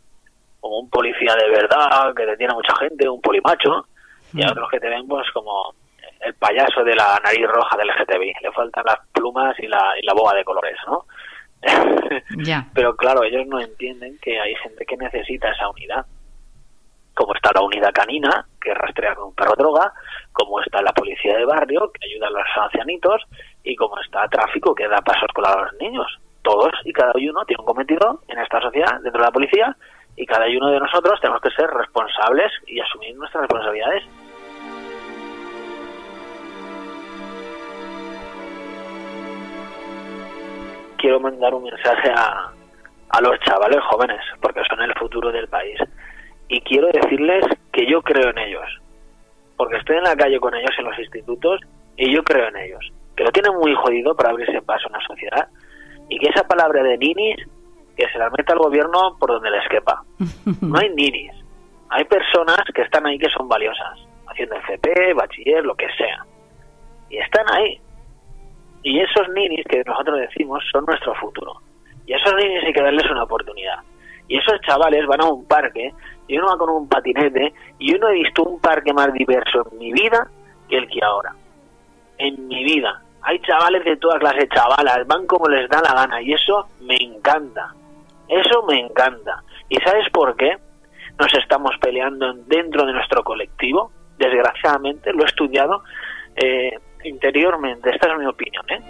[0.59, 3.85] como un policía de verdad, que detiene a mucha gente, un polimacho,
[4.33, 5.73] y hay otros que te ven pues como
[6.21, 8.33] el payaso de la nariz roja del LGTBI.
[8.41, 11.05] Le faltan las plumas y la, y la boga de colores, ¿no?
[12.73, 16.05] Pero claro, ellos no entienden que hay gente que necesita esa unidad.
[17.13, 19.93] Como está la unidad canina, que rastrea con un perro droga,
[20.33, 23.23] como está la policía de barrio, que ayuda a los ancianitos,
[23.63, 26.19] y como está tráfico, que da pasos con a los niños.
[26.41, 29.77] Todos y cada uno tiene un cometido en esta sociedad, dentro de la policía,
[30.17, 34.03] y cada uno de nosotros tenemos que ser responsables y asumir nuestras responsabilidades.
[41.05, 42.51] Quiero mandar un mensaje a,
[43.09, 45.77] a los chavales jóvenes, porque son el futuro del país.
[46.47, 48.65] Y quiero decirles que yo creo en ellos,
[49.55, 51.61] porque estoy en la calle con ellos en los institutos
[51.95, 55.07] y yo creo en ellos, que lo tienen muy jodido para abrirse paso en la
[55.07, 55.47] sociedad
[56.09, 57.37] y que esa palabra de ninis,
[57.95, 60.03] que se la meta al gobierno por donde les quepa.
[60.61, 61.33] No hay ninis,
[61.89, 66.25] hay personas que están ahí que son valiosas, haciendo FP, bachiller, lo que sea.
[67.11, 67.79] Y están ahí,
[68.85, 71.59] y esos ninis que nosotros decimos son nuestro futuro.
[72.05, 73.79] Y a esos ninis hay que darles una oportunidad.
[74.27, 75.91] Y esos chavales van a un parque,
[76.27, 79.67] y uno va con un patinete, y yo no he visto un parque más diverso
[79.71, 80.27] en mi vida
[80.69, 81.33] que el que ahora.
[82.19, 83.01] En mi vida.
[83.23, 86.95] Hay chavales de toda clase, chavalas, van como les da la gana, y eso me
[86.95, 87.73] encanta.
[88.27, 89.43] Eso me encanta.
[89.67, 90.57] ¿Y sabes por qué?
[91.17, 93.91] Nos estamos peleando dentro de nuestro colectivo.
[94.19, 95.81] Desgraciadamente, lo he estudiado.
[96.35, 97.89] Eh, interiormente.
[97.89, 98.81] Esta es mi opinión, ¿eh?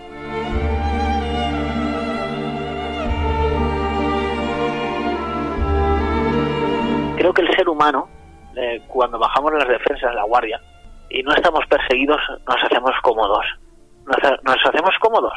[7.18, 8.08] Creo que el ser humano,
[8.56, 10.62] eh, cuando bajamos las defensas, la guardia,
[11.10, 13.46] y no estamos perseguidos, nos hacemos cómodos.
[14.06, 15.34] Nos, hacemos cómodos.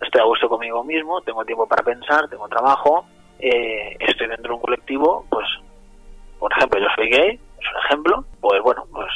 [0.00, 3.06] Estoy a gusto conmigo mismo, tengo tiempo para pensar, tengo trabajo,
[3.38, 5.46] eh, estoy dentro de un colectivo, pues,
[6.38, 9.10] por ejemplo, yo soy gay, es un ejemplo, pues bueno, pues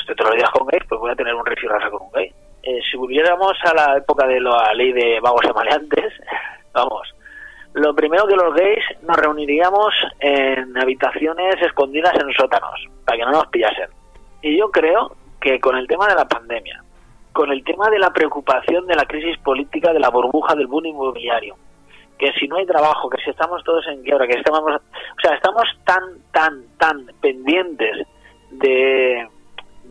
[0.00, 2.32] estoy todos los días con gays, pues voy a tener un rifirraza con un gay.
[2.62, 6.12] Eh, si volviéramos a la época de la ley de vagos y maleantes,
[6.72, 7.12] vamos,
[7.74, 13.32] lo primero que los gays nos reuniríamos en habitaciones escondidas en sótanos, para que no
[13.32, 13.88] nos pillasen.
[14.42, 16.84] Y yo creo que con el tema de la pandemia,
[17.32, 20.86] con el tema de la preocupación de la crisis política, de la burbuja del boom
[20.86, 21.56] inmobiliario,
[22.18, 25.34] que si no hay trabajo, que si estamos todos en quiebra, que estamos, o sea,
[25.34, 28.06] estamos tan, tan, tan pendientes
[28.50, 29.26] de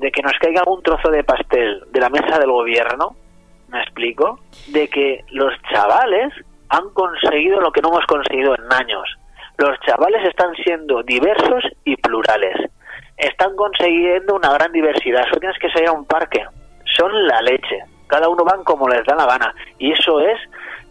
[0.02, 3.16] de que nos caiga un trozo de pastel de la mesa del gobierno,
[3.68, 4.40] me explico,
[4.70, 6.34] de que los chavales
[6.70, 9.08] han conseguido lo que no hemos conseguido en años.
[9.60, 12.56] Los chavales están siendo diversos y plurales.
[13.16, 15.24] Están consiguiendo una gran diversidad.
[15.26, 16.44] Solo tienes que salir a un parque.
[16.98, 17.84] Son la leche.
[18.08, 19.54] Cada uno van como les da la gana.
[19.78, 20.40] Y eso es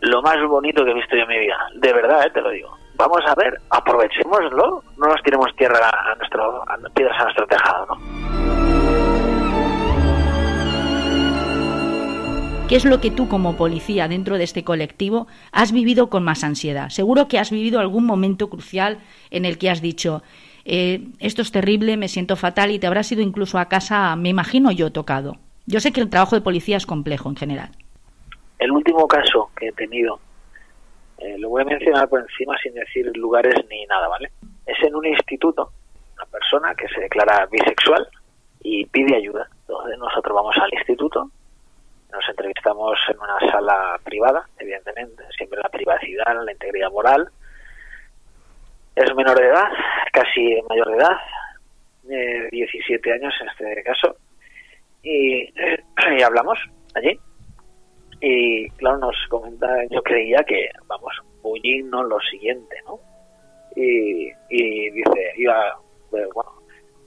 [0.03, 1.59] lo más bonito que he visto yo en mi vida.
[1.75, 2.31] De verdad, ¿eh?
[2.31, 2.71] te lo digo.
[2.95, 4.85] Vamos a ver, aprovechémoslo.
[4.99, 6.63] No nos tiremos tierra a nuestro,
[6.95, 8.80] piedras a nuestro tejado, ¿no?
[12.71, 16.45] ¿Qué es lo que tú como policía dentro de este colectivo has vivido con más
[16.45, 16.91] ansiedad?
[16.91, 19.01] Seguro que has vivido algún momento crucial
[19.33, 20.23] en el que has dicho,
[20.65, 24.29] eh, esto es terrible, me siento fatal y te habrás ido incluso a casa, me
[24.29, 25.39] imagino yo, tocado.
[25.67, 27.71] Yo sé que el trabajo de policía es complejo en general.
[28.61, 30.21] El último caso que he tenido,
[31.19, 34.31] eh, lo voy a mencionar por encima sin decir lugares ni nada, ¿vale?
[34.65, 35.73] Es en un instituto,
[36.15, 38.07] una persona que se declara bisexual
[38.63, 39.49] y pide ayuda.
[39.63, 41.33] Entonces nosotros vamos al instituto,
[42.13, 47.31] nos entrevistamos en una sala privada, evidentemente, siempre la privacidad, la integridad moral.
[48.95, 49.69] Es menor de edad,
[50.13, 51.17] casi mayor de edad,
[52.11, 54.17] eh, 17 años en este caso,
[55.03, 55.43] y,
[56.19, 56.59] y hablamos
[56.95, 57.19] allí.
[58.21, 62.99] Y claro, nos comenta, yo creía que, vamos, bullying no lo siguiente, ¿no?
[63.77, 65.79] Y, y dice, iba,
[66.11, 66.53] bueno,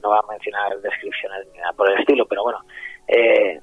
[0.01, 2.59] no va a mencionar descripciones ni nada por el estilo, pero bueno,
[3.07, 3.59] eh,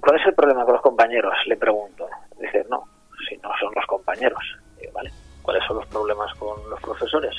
[0.00, 1.34] ¿Cuál es el problema con los compañeros?
[1.46, 2.06] Le pregunto.
[2.40, 2.84] Dice, no,
[3.28, 4.42] si no son los compañeros.
[4.80, 5.10] Digo, vale,
[5.42, 7.34] ¿cuáles son los problemas con los profesores?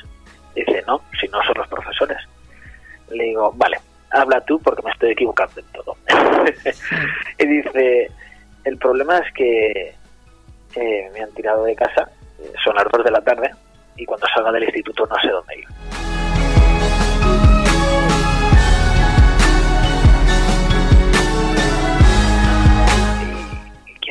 [0.55, 2.17] Dice, no, si no son los profesores.
[3.09, 3.77] Le digo, vale,
[4.11, 5.95] habla tú porque me estoy equivocando en todo.
[7.37, 8.11] y dice,
[8.63, 9.95] el problema es que
[10.75, 12.09] eh, me han tirado de casa,
[12.63, 13.51] son las dos de la tarde,
[13.95, 16.08] y cuando salga del instituto no sé dónde ir.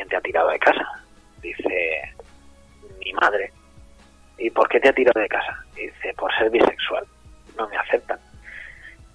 [0.09, 0.85] Te ha tirado de casa?
[1.41, 2.13] Dice,
[3.03, 3.51] mi madre.
[4.37, 5.63] ¿Y por qué te ha tirado de casa?
[5.75, 7.05] Dice, por ser bisexual.
[7.57, 8.19] no me aceptan.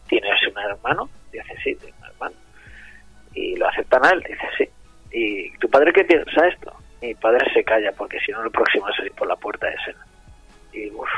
[0.09, 1.09] ¿Tienes un hermano?
[1.32, 2.36] Dice, sí, tengo un hermano.
[3.34, 4.22] ¿Y lo aceptan a él?
[4.26, 4.68] Dice, sí.
[5.12, 6.72] ¿Y tu padre qué piensa esto?
[7.01, 9.88] Mi padre se calla porque si no el próximo a salir por la puerta es
[9.88, 9.97] él.
[10.72, 11.09] Y, uff,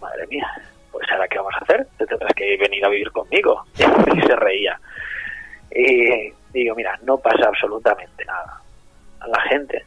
[0.00, 0.50] madre mía,
[0.90, 1.86] pues ahora qué vamos a hacer?
[1.98, 3.64] Te tendrás que venir a vivir conmigo.
[4.14, 4.78] Y se reía.
[5.70, 8.63] Y digo, mira, no pasa absolutamente nada.
[9.26, 9.84] La gente,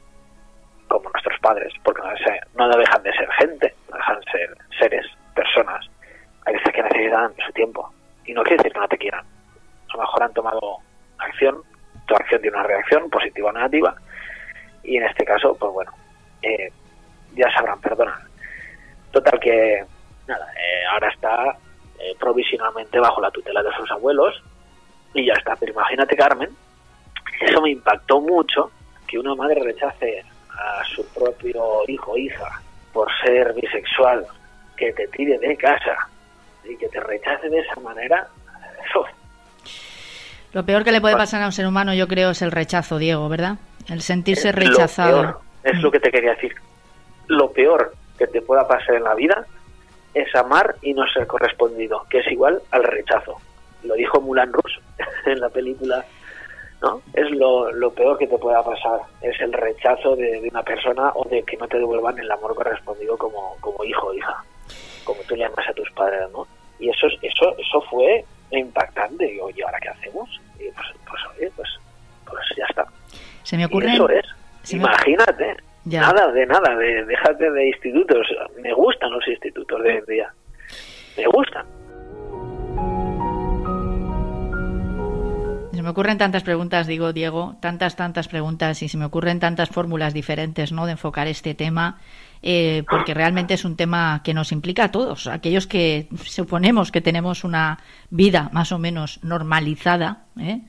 [0.87, 2.01] como nuestros padres, porque
[2.55, 5.85] no, no dejan de ser gente, no dejan de ser seres, personas,
[6.45, 7.93] hay veces que necesitan su tiempo.
[8.25, 9.25] Y no quiere decir que no te quieran.
[9.89, 10.77] A lo mejor han tomado
[11.19, 11.61] acción,
[12.05, 13.95] tu acción tiene una reacción, positiva o negativa,
[14.83, 15.91] y en este caso, pues bueno,
[16.41, 16.71] eh,
[17.35, 18.19] ya sabrán perdonar.
[19.11, 19.83] Total que,
[20.27, 21.57] nada, eh, ahora está
[21.99, 24.41] eh, provisionalmente bajo la tutela de sus abuelos,
[25.13, 25.55] y ya está.
[25.55, 26.49] Pero imagínate, Carmen,
[27.41, 28.71] eso me impactó mucho,
[29.07, 32.61] que una madre rechace a su propio hijo o hija
[32.93, 34.25] por ser bisexual,
[34.75, 35.95] que te tire de casa
[36.63, 38.27] y que te rechace de esa manera.
[40.53, 42.97] Lo peor que le puede pasar a un ser humano, yo creo, es el rechazo,
[42.97, 43.57] Diego, ¿verdad?
[43.89, 45.41] El sentirse rechazado.
[45.63, 46.55] es lo que te quería decir.
[47.27, 49.45] Lo peor que te pueda pasar en la vida
[50.13, 53.39] es amar y no ser correspondido, que es igual al rechazo.
[53.83, 54.79] Lo dijo Mulan Rus
[55.25, 56.03] en la película
[56.81, 57.01] ¿no?
[57.13, 61.27] Es lo, lo, peor que te pueda pasar, es el rechazo de, una persona o
[61.27, 64.43] de que no te devuelvan el amor correspondido como, como hijo o hija,
[65.03, 66.47] como tú llamas a tus padres, ¿no?
[66.79, 69.33] Y eso, eso, eso fue impactante.
[69.33, 70.29] Y oye, ¿ahora qué hacemos?
[70.59, 71.69] Y pues, pues oye, pues,
[72.25, 72.85] pues ya está.
[73.43, 73.93] Se me ocurre...
[73.93, 74.25] eso es.
[74.71, 75.57] Imagínate.
[75.85, 78.27] Nada, de nada, de, déjate de institutos.
[78.61, 80.31] Me gustan los institutos de día.
[81.15, 81.65] Me gustan.
[85.87, 90.13] Me ocurren tantas preguntas, digo Diego, tantas, tantas preguntas y se me ocurren tantas fórmulas
[90.13, 90.85] diferentes ¿no?
[90.85, 92.01] de enfocar este tema,
[92.43, 96.99] eh, porque realmente es un tema que nos implica a todos, aquellos que suponemos que
[96.99, 97.79] tenemos una
[98.09, 100.59] vida más o menos normalizada, ¿eh?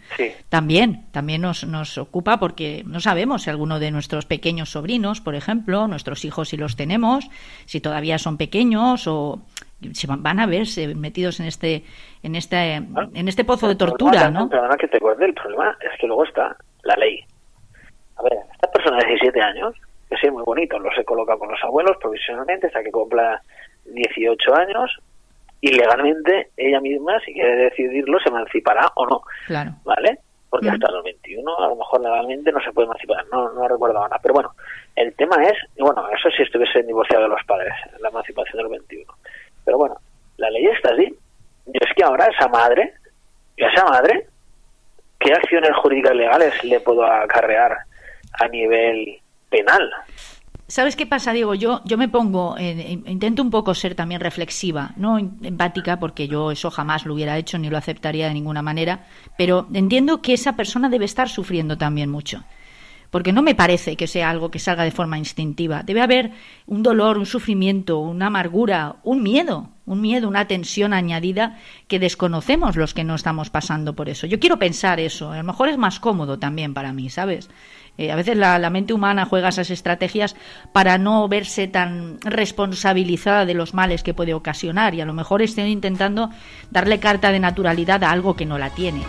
[0.48, 5.34] también, también nos, nos ocupa porque no sabemos si alguno de nuestros pequeños sobrinos, por
[5.34, 7.28] ejemplo, nuestros hijos si los tenemos,
[7.66, 9.42] si todavía son pequeños o
[9.92, 11.84] se van a verse metidos en este
[12.22, 14.48] en este en este pozo de tortura, ¿no?
[14.48, 17.24] Perdona que te acuerde, el problema es que luego está la ley.
[18.16, 19.74] A ver, esta persona de 17 años,
[20.08, 23.40] que sí, muy bonito, lo se coloca con los abuelos provisionalmente hasta que cumpla
[23.86, 24.98] 18 años
[25.60, 29.22] y legalmente ella misma, si quiere decidirlo, se emancipará o no.
[29.46, 29.72] Claro.
[29.84, 30.18] ¿Vale?
[30.50, 33.98] Porque hasta los 21 a lo mejor legalmente no se puede emancipar, no, no recuerdo
[33.98, 34.18] ahora.
[34.22, 34.52] Pero bueno,
[34.96, 38.72] el tema es, bueno, eso si estuviese divorciado de los padres, la emancipación de los
[38.72, 39.12] 21.
[39.64, 39.96] Pero bueno,
[40.36, 41.14] la ley está así.
[41.66, 42.94] Y es que ahora esa madre,
[43.56, 44.26] esa madre,
[45.18, 47.76] ¿qué acciones jurídicas legales le puedo acarrear
[48.40, 49.18] a nivel
[49.50, 49.90] penal?
[50.66, 51.54] ¿Sabes qué pasa, Diego?
[51.54, 56.70] Yo, yo me pongo, intento un poco ser también reflexiva, no empática, porque yo eso
[56.70, 59.06] jamás lo hubiera hecho ni lo aceptaría de ninguna manera,
[59.38, 62.44] pero entiendo que esa persona debe estar sufriendo también mucho
[63.10, 65.82] porque no me parece que sea algo que salga de forma instintiva.
[65.82, 66.32] Debe haber
[66.66, 72.76] un dolor, un sufrimiento, una amargura, un miedo, un miedo, una tensión añadida que desconocemos
[72.76, 74.26] los que no estamos pasando por eso.
[74.26, 77.48] Yo quiero pensar eso, a lo mejor es más cómodo también para mí, ¿sabes?
[77.96, 80.36] Eh, a veces la, la, mente humana juega esas estrategias
[80.72, 85.42] para no verse tan responsabilizada de los males que puede ocasionar y a lo mejor
[85.42, 86.30] estoy intentando
[86.70, 89.02] darle carta de naturalidad a algo que no la tiene.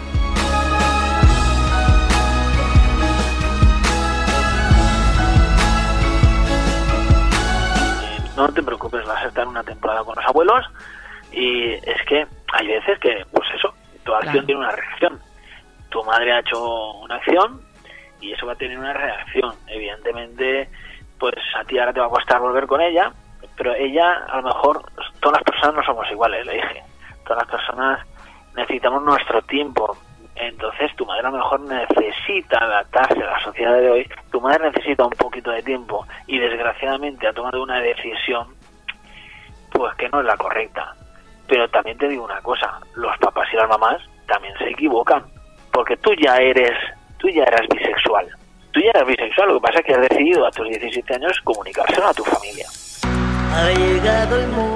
[8.48, 10.66] No te preocupes, vas a estar una temporada con los abuelos
[11.32, 13.74] y es que hay veces que, pues eso,
[14.04, 15.20] tu acción tiene una reacción.
[15.90, 17.62] Tu madre ha hecho una acción
[18.22, 19.54] y eso va a tener una reacción.
[19.68, 20.70] Evidentemente,
[21.20, 23.12] pues a ti ahora te va a costar volver con ella,
[23.56, 24.84] pero ella, a lo mejor,
[25.20, 26.84] todas las personas no somos iguales, le dije.
[27.26, 28.08] Todas las personas
[28.56, 29.98] necesitamos nuestro tiempo,
[30.40, 34.72] entonces tu madre a lo mejor necesita adaptarse a la sociedad de hoy, tu madre
[34.72, 38.48] necesita un poquito de tiempo y desgraciadamente ha tomado una decisión
[39.72, 40.96] pues que no es la correcta.
[41.48, 45.24] Pero también te digo una cosa, los papás y las mamás también se equivocan,
[45.72, 46.78] porque tú ya eres,
[47.18, 48.28] tú ya eras bisexual.
[48.72, 51.40] Tú ya eras bisexual, lo que pasa es que has decidido a tus 17 años
[51.44, 52.68] comunicárselo a tu familia.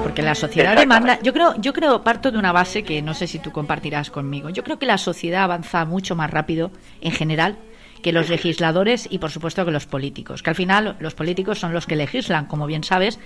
[0.02, 3.26] Porque la sociedad demanda, yo creo, yo creo, parto de una base que no sé
[3.26, 4.50] si tú compartirás conmigo.
[4.50, 6.70] Yo creo que la sociedad avanza mucho más rápido
[7.00, 7.58] en general
[8.02, 11.72] que los legisladores y por supuesto que los políticos, que al final los políticos son
[11.72, 13.18] los que legislan, como bien sabes,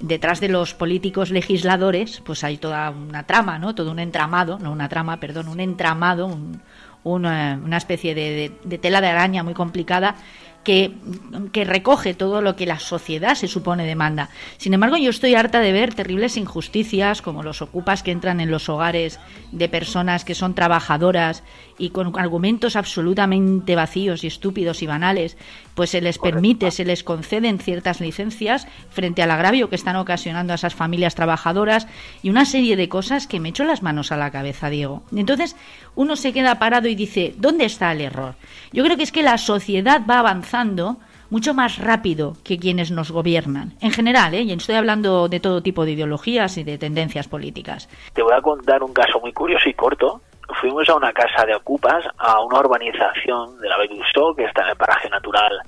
[0.00, 3.74] detrás de los políticos legisladores, pues hay toda una trama, ¿no?
[3.74, 6.38] Todo un entramado, no una trama, perdón, un entramado,
[7.04, 10.16] una, especie de, tela de araña muy complicada
[10.68, 14.28] que, recoge todo lo que la sociedad se supone demanda.
[14.58, 18.50] Sin embargo, yo estoy harta de ver terribles injusticias como los ocupas que entran en
[18.50, 19.18] los hogares
[19.50, 21.42] de personas que son trabajadoras
[21.78, 25.36] y con argumentos absolutamente vacíos y estúpidos y banales,
[25.74, 30.52] pues se les permite, se les conceden ciertas licencias frente al agravio que están ocasionando
[30.52, 31.86] a esas familias trabajadoras
[32.22, 35.02] y una serie de cosas que me echo las manos a la cabeza, Diego.
[35.14, 35.56] Entonces,
[35.94, 38.34] uno se queda parado y dice, ¿dónde está el error?
[38.72, 40.98] Yo creo que es que la sociedad va avanzando
[41.30, 43.74] mucho más rápido que quienes nos gobiernan.
[43.80, 44.42] En general, ¿eh?
[44.42, 47.88] y estoy hablando de todo tipo de ideologías y de tendencias políticas.
[48.14, 50.22] Te voy a contar un caso muy curioso y corto
[50.60, 54.70] fuimos a una casa de ocupas, a una urbanización de la Belusó, que está en
[54.70, 55.60] el paraje natural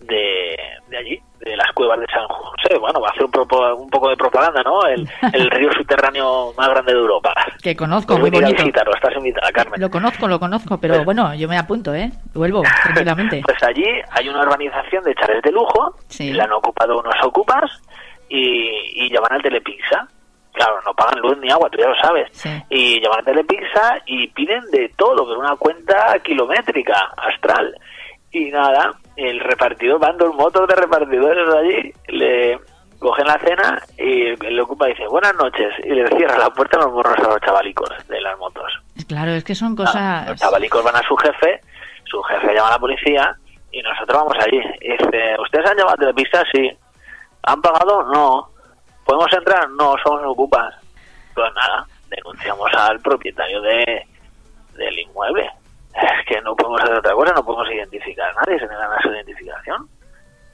[0.00, 0.56] de,
[0.88, 2.78] de, allí, de las cuevas de San José.
[2.78, 4.86] Bueno, va a hacer un, un poco de propaganda, ¿no?
[4.86, 7.34] El, el, río subterráneo más grande de Europa.
[7.62, 8.62] Que conozco, muy bonito.
[8.62, 9.80] Visitarlo, estás invitada, Carmen.
[9.80, 12.10] Lo conozco, lo conozco, pero bueno, yo me apunto, ¿eh?
[12.34, 13.42] Vuelvo, tranquilamente.
[13.46, 16.32] pues allí hay una urbanización de chares de lujo, sí.
[16.32, 17.70] la han ocupado unos ocupas
[18.28, 20.08] y, y llaman al Telepizza
[20.56, 22.30] claro, no pagan luz ni agua, tú ya lo sabes.
[22.70, 27.76] Y llaman a Telepizza y piden de todo, pero una cuenta kilométrica, astral.
[28.32, 32.58] Y nada, el repartidor, van dos motos de repartidores de allí, le
[32.98, 36.84] cogen la cena y el ocupa dice buenas noches y le cierra la puerta a
[36.84, 38.72] los morros a los chavalicos de las motos.
[39.06, 40.28] Claro, es que son cosas...
[40.28, 41.60] los chavalicos van a su jefe,
[42.04, 43.36] su jefe llama a la policía
[43.70, 44.60] y nosotros vamos allí.
[44.80, 46.42] Y dice, ¿ustedes han llamado a Telepizza?
[46.52, 46.70] Sí.
[47.42, 48.02] ¿Han pagado?
[48.04, 48.48] No.
[49.06, 49.70] ¿Podemos entrar?
[49.70, 50.74] No, somos ocupas.
[51.34, 54.04] Pues nada, denunciamos al propietario de
[54.76, 55.48] del inmueble.
[55.94, 59.00] Es que no podemos hacer otra cosa, no podemos identificar a nadie, se negan a
[59.00, 59.88] su identificación.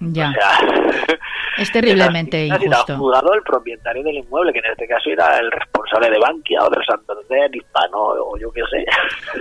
[0.00, 0.30] Ya.
[0.30, 1.18] O sea,
[1.58, 2.92] es terriblemente injusto.
[2.92, 6.64] Ha juzgado el propietario del inmueble, que en este caso era el responsable de Bankia
[6.64, 8.84] o del Santander, Hispano o yo qué sé.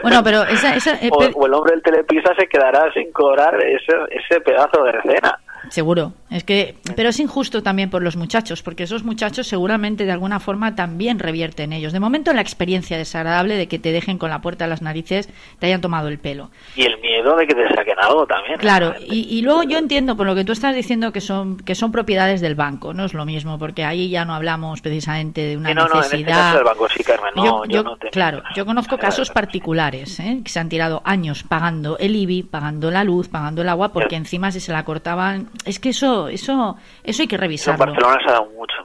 [0.01, 3.55] Bueno, pero esa, esa eh, o, o, el hombre del Telepisa se quedará sin cobrar
[3.61, 5.39] ese, ese pedazo de escena.
[5.69, 10.11] Seguro, es que, pero es injusto también por los muchachos, porque esos muchachos seguramente de
[10.11, 11.93] alguna forma también revierten ellos.
[11.93, 15.29] De momento la experiencia desagradable de que te dejen con la puerta a las narices,
[15.59, 16.49] te hayan tomado el pelo.
[16.75, 18.57] Y el miedo de que te saquen algo también.
[18.57, 21.75] Claro, y, y, luego yo entiendo por lo que tú estás diciendo que son que
[21.75, 25.57] son propiedades del banco, no es lo mismo, porque ahí ya no hablamos precisamente de
[25.57, 26.01] una sí, no, necesidad.
[26.01, 28.09] No, en este caso del banco sí, Carmen, no, yo, yo, no te...
[28.09, 30.41] Claro, yo conozco casos particulares, ¿eh?
[30.43, 34.15] que se han tirado años pagando el IBI, pagando la luz, pagando el agua, porque
[34.15, 37.83] encima si se la cortaban, es que eso eso eso hay que revisarlo.
[37.83, 38.75] En Barcelona se ha dado mucho.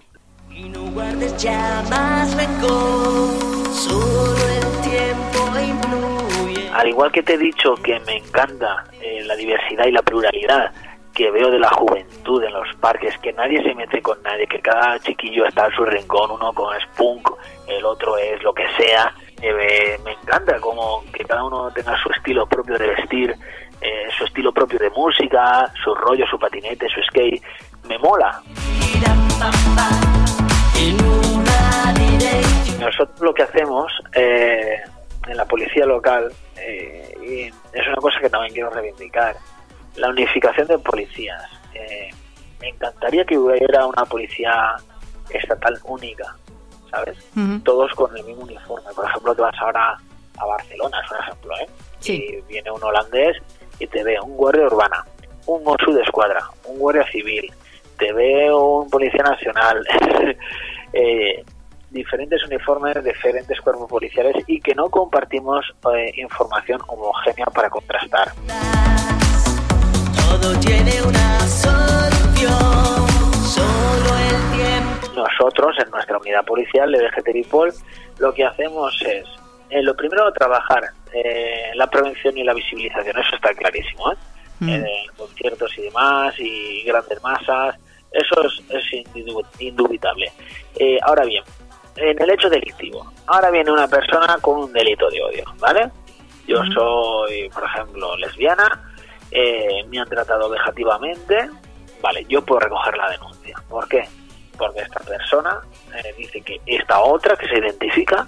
[0.51, 6.71] Y no guardes ya más rencor, solo el tiempo influye.
[6.73, 10.73] Al igual que te he dicho que me encanta eh, la diversidad y la pluralidad
[11.17, 14.61] que veo de la juventud en los parques, que nadie se mete con nadie, que
[14.61, 17.31] cada chiquillo está en su rincón, uno con spunk,
[17.67, 19.14] el otro es lo que sea.
[19.41, 23.35] Eh, me encanta como que cada uno tenga su estilo propio de vestir,
[23.81, 27.43] eh, su estilo propio de música, su rollo, su patinete, su skate.
[27.89, 28.43] Me mola.
[32.81, 34.81] Nosotros lo que hacemos eh,
[35.27, 39.37] en la policía local, eh, y es una cosa que también quiero reivindicar,
[39.97, 41.43] la unificación de policías.
[41.74, 42.11] Eh,
[42.61, 44.77] me encantaría que hubiera una policía
[45.31, 46.37] estatal única,
[46.91, 47.18] ¿sabes?
[47.35, 47.62] Uh -huh.
[47.64, 48.93] Todos con el mismo uniforme.
[48.95, 49.99] Por ejemplo, te vas ahora
[50.39, 51.68] a Barcelona, es un ejemplo, ¿eh?
[52.01, 52.14] Sí.
[52.14, 53.37] Y viene un holandés
[53.79, 55.05] y te ve un guardia urbana,
[55.47, 57.53] un Mossu de escuadra, un guardia civil,
[57.99, 59.85] te ve un policía nacional,
[60.93, 61.45] eh,
[61.91, 65.64] diferentes uniformes, diferentes cuerpos policiales y que no compartimos
[65.95, 68.33] eh, información homogénea para contrastar.
[70.29, 72.53] Todo tiene una solución,
[73.45, 75.22] solo el tiempo.
[75.22, 77.51] Nosotros, en nuestra unidad policial de DGT
[78.18, 79.24] lo que hacemos es,
[79.70, 84.16] eh, lo primero, trabajar eh, la prevención y la visibilización, eso está clarísimo, ¿eh?
[84.61, 84.68] Mm.
[84.70, 87.76] Eh, conciertos y demás, y grandes masas,
[88.11, 90.32] eso es, es indu- indubitable.
[90.78, 91.44] Eh, ahora bien,
[91.96, 95.90] en el hecho delictivo, ahora viene una persona con un delito de odio, ¿vale?
[96.46, 98.82] Yo soy, por ejemplo, lesbiana,
[99.30, 101.50] eh, me han tratado vejativamente,
[102.00, 103.57] vale, yo puedo recoger la denuncia.
[103.68, 104.04] ¿Por qué?
[104.57, 105.61] Porque esta persona
[105.96, 108.26] eh, dice que esta otra que se identifica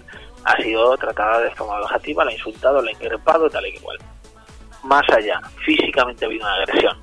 [0.49, 3.99] ha sido tratada de forma vejativa, la ha insultado, la ha increpado, tal y igual.
[4.82, 6.96] Más allá, físicamente ha habido una agresión.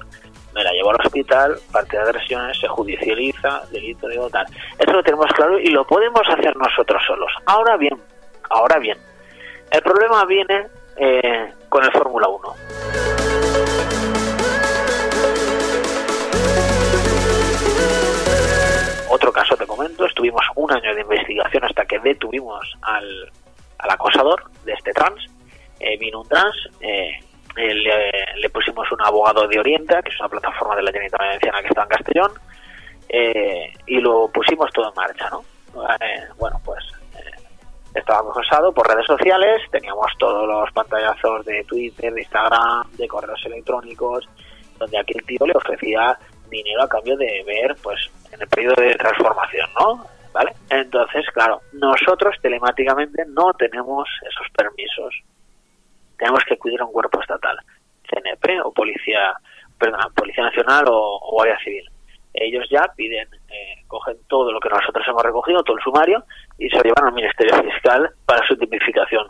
[0.53, 4.47] Me la llevo al hospital, parte de agresiones, se judicializa, delito de tal.
[4.79, 7.31] Eso lo tenemos claro y lo podemos hacer nosotros solos.
[7.45, 8.01] Ahora bien,
[8.49, 8.97] ahora bien,
[9.69, 10.67] el problema viene
[10.97, 13.14] eh, con el Fórmula 1.
[19.15, 23.31] Otro caso te comento, estuvimos un año de investigación hasta que detuvimos al,
[23.77, 25.25] al acosador de este trans.
[25.79, 27.17] Eh, vino un trans, eh,
[27.55, 31.67] le, pusimos un abogado de Orienta, que es una plataforma de la Generalitat Valenciana que
[31.69, 32.31] está en Castellón,
[33.87, 35.45] y lo pusimos todo en marcha, ¿no?
[36.37, 36.83] bueno, pues
[37.93, 43.41] estaba acosado por redes sociales, teníamos todos los pantallazos de Twitter, de Instagram, de correos
[43.45, 44.27] electrónicos,
[44.77, 48.95] donde aquel tío le ofrecía dinero a cambio de ver, pues, en el periodo de
[48.95, 50.05] transformación, ¿no?
[50.33, 50.53] ¿Vale?
[50.69, 55.15] Entonces, claro, nosotros telemáticamente no tenemos esos permisos.
[56.17, 57.57] Tenemos que acudir a un cuerpo estatal,
[58.09, 59.33] CNP o Policía,
[59.79, 61.89] perdón, Policía Nacional o, Guardia Civil
[62.37, 66.23] ellos ya piden, eh, cogen todo lo que nosotros hemos recogido, todo el sumario,
[66.57, 69.25] y se lo llevan al Ministerio Fiscal para su tipificación.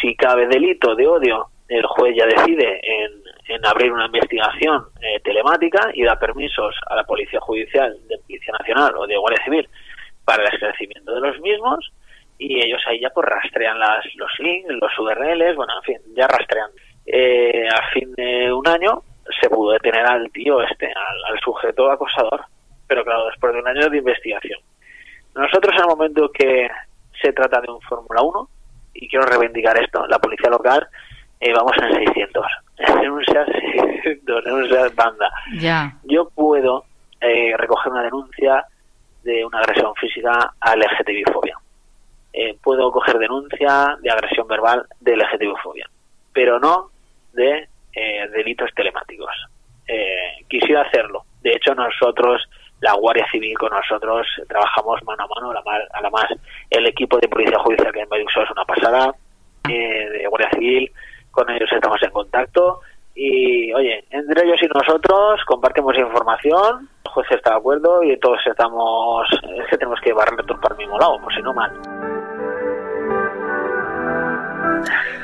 [0.00, 5.20] Si cabe delito de odio, el juez ya decide en, en abrir una investigación eh,
[5.20, 9.68] telemática y da permisos a la Policía Judicial, de Policía Nacional o de Guardia Civil
[10.24, 11.92] para el esclarecimiento de los mismos,
[12.38, 16.26] y ellos ahí ya pues rastrean las, los links, los URLs, bueno, en fin, ya
[16.26, 16.70] rastrean.
[17.06, 19.02] Eh, a fin de un año
[19.40, 22.44] se pudo detener al tío este, al, sujeto acosador,
[22.86, 24.60] pero claro, después de un año de investigación.
[25.34, 26.68] Nosotros en el momento que
[27.20, 28.48] se trata de un Fórmula 1,
[28.94, 30.86] y quiero reivindicar esto, la policía local,
[31.40, 32.46] eh, vamos en 600,
[32.88, 33.46] en un SEAT
[34.02, 35.30] 600, en un SEAT banda.
[35.58, 35.96] Ya.
[36.04, 36.84] Yo puedo
[37.20, 38.64] eh, recoger una denuncia
[39.22, 41.56] de una agresión física a LGTBI-fobia.
[42.32, 45.88] Eh, puedo coger denuncia de agresión verbal de LGTBI-fobia,
[46.32, 46.90] pero no
[47.32, 49.34] de eh, delitos telemáticos.
[49.86, 51.24] Eh, quisiera hacerlo.
[51.42, 52.42] De hecho, nosotros,
[52.80, 55.50] la Guardia Civil con nosotros, trabajamos mano a mano.
[55.92, 56.26] A la más,
[56.70, 59.14] el equipo de Policía Judicial que en Bayuxo es una pasada,
[59.68, 60.90] eh, de Guardia Civil,
[61.34, 62.80] con ellos estamos en contacto.
[63.14, 68.38] Y, oye, entre ellos y nosotros compartimos información, el juez está de acuerdo y todos
[68.46, 71.72] estamos, es que tenemos que llevarle todo para el mismo lado, por si no mal.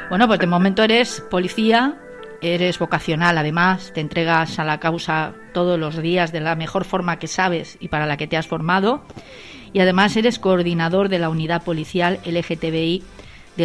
[0.09, 1.97] Bueno, pues de momento eres policía
[2.41, 7.19] eres vocacional además, te entregas a la causa todos los días de la mejor forma
[7.19, 9.03] que sabes y para la que te has formado.
[9.73, 13.05] Y además eres coordinador de la unidad policial LGTBI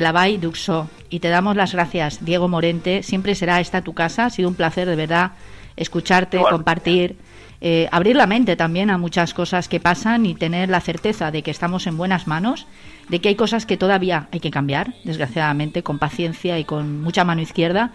[0.02, 0.90] de d'Uxó.
[1.10, 3.04] Y te damos las gracias, Diego Morente.
[3.04, 4.26] Siempre será esta tu casa.
[4.26, 5.32] Ha sido un placer de verdad
[5.76, 7.18] escucharte, compartir,
[7.62, 11.42] eh, abrir la mente también a muchas cosas que pasan y tener la certeza de
[11.42, 12.68] que estamos en buenas manos,
[13.10, 17.24] de que hay cosas que todavía hay que cambiar, desgraciadamente, con paciencia y con mucha
[17.24, 17.92] mano izquierda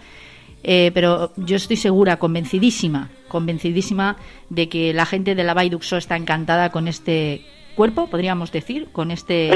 [0.63, 4.17] eh, pero yo estoy segura, convencidísima, convencidísima
[4.49, 7.41] de que la gente de la Baiduxo está encantada con este
[7.75, 9.49] cuerpo, podríamos decir, con este...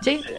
[0.00, 0.34] Sí, sí, sí.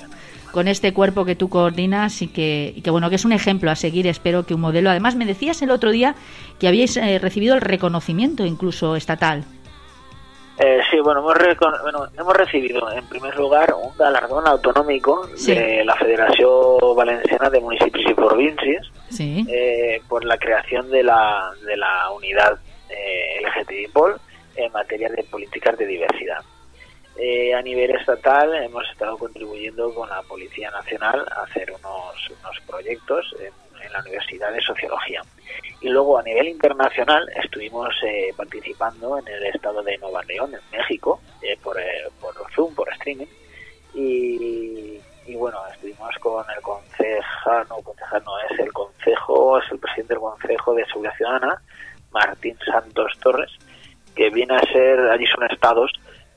[0.52, 3.72] Con este cuerpo que tú coordinas y que, y que, bueno, que es un ejemplo
[3.72, 4.90] a seguir, espero que un modelo.
[4.90, 6.16] Además, me decías el otro día
[6.60, 9.46] que habíais eh, recibido el reconocimiento incluso estatal.
[10.64, 11.36] Eh, sí, bueno hemos,
[11.82, 18.12] bueno, hemos recibido en primer lugar un galardón autonómico de la Federación Valenciana de Municipios
[18.12, 24.20] y Provincias eh, por la creación de la, de la unidad eh, LGTBI-POL
[24.56, 26.44] en materia de políticas de diversidad.
[27.24, 32.60] Eh, a nivel estatal hemos estado contribuyendo con la Policía Nacional a hacer unos, unos
[32.66, 33.54] proyectos en,
[33.94, 35.22] la Universidad de Sociología.
[35.82, 40.80] Y luego a nivel internacional estuvimos eh, participando en el estado de Nueva León, en
[40.80, 41.78] México, eh, por,
[42.20, 43.28] por Zoom, por streaming.
[43.94, 49.80] Y, y bueno, estuvimos con el concejal, no, concejal no, es el concejo, es el
[49.80, 51.62] presidente del Consejo de Seguridad Ciudadana,
[52.12, 53.52] Martín Santos Torres,
[54.16, 55.92] que viene a ser, allí son estados,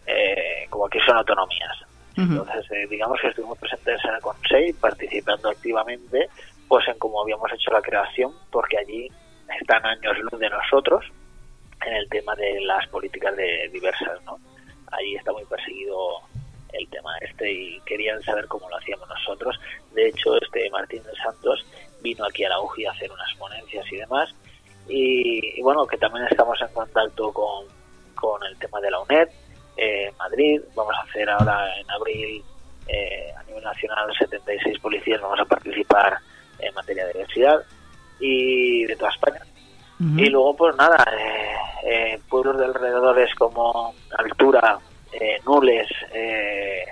[0.07, 1.79] eh, como aquí son autonomías.
[2.17, 6.29] Entonces, eh, digamos que estuvimos presentes en el Consejo, participando activamente,
[6.69, 9.11] pues en cómo habíamos hecho la creación, porque allí
[9.61, 11.05] están años luz de nosotros
[11.85, 14.39] en el tema de las políticas de diversas, ¿no?
[14.93, 16.21] Allí está muy perseguido
[16.73, 19.59] el tema este y querían saber cómo lo hacíamos nosotros.
[19.93, 21.65] De hecho, este Martín de Santos
[22.03, 24.35] vino aquí a la UGI a hacer unas ponencias y demás.
[24.87, 27.67] Y, bueno, que también estamos en contacto con,
[28.15, 29.29] con el tema de la UNED,
[29.77, 30.61] eh, Madrid.
[30.75, 32.43] Vamos a hacer ahora en abril
[32.87, 36.19] eh, a nivel nacional 76 policías, vamos a participar
[36.59, 37.63] en materia de diversidad
[38.21, 39.41] y de toda España.
[40.01, 41.55] Y luego, pues nada, eh,
[41.87, 44.79] eh, pueblos de alrededores como Altura,
[45.13, 46.83] eh, Nules, eh,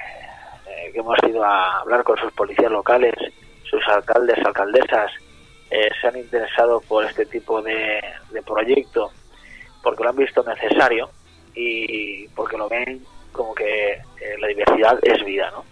[0.92, 3.14] que hemos ido a hablar con sus policías locales,
[3.64, 5.10] sus alcaldes, alcaldesas,
[5.70, 8.02] se han interesado por este tipo de,
[8.44, 9.10] proyecto
[9.82, 11.08] porque lo han visto necesario
[11.54, 13.98] y porque lo ven como que
[14.40, 15.64] la diversidad es vida, ¿no?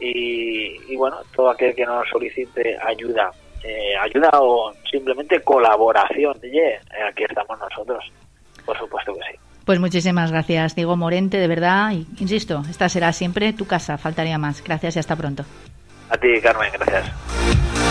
[0.00, 3.30] Y, bueno, todo aquel que nos solicite ayuda,
[4.00, 8.04] ayuda o simplemente colaboración, aquí estamos nosotros,
[8.66, 9.38] por supuesto que sí.
[9.64, 11.92] Pues muchísimas gracias, Diego Morente, de verdad.
[11.92, 14.62] Y, insisto, esta será siempre tu casa, faltaría más.
[14.62, 15.44] Gracias y hasta pronto.
[16.10, 17.83] A ti, Carmen, gracias.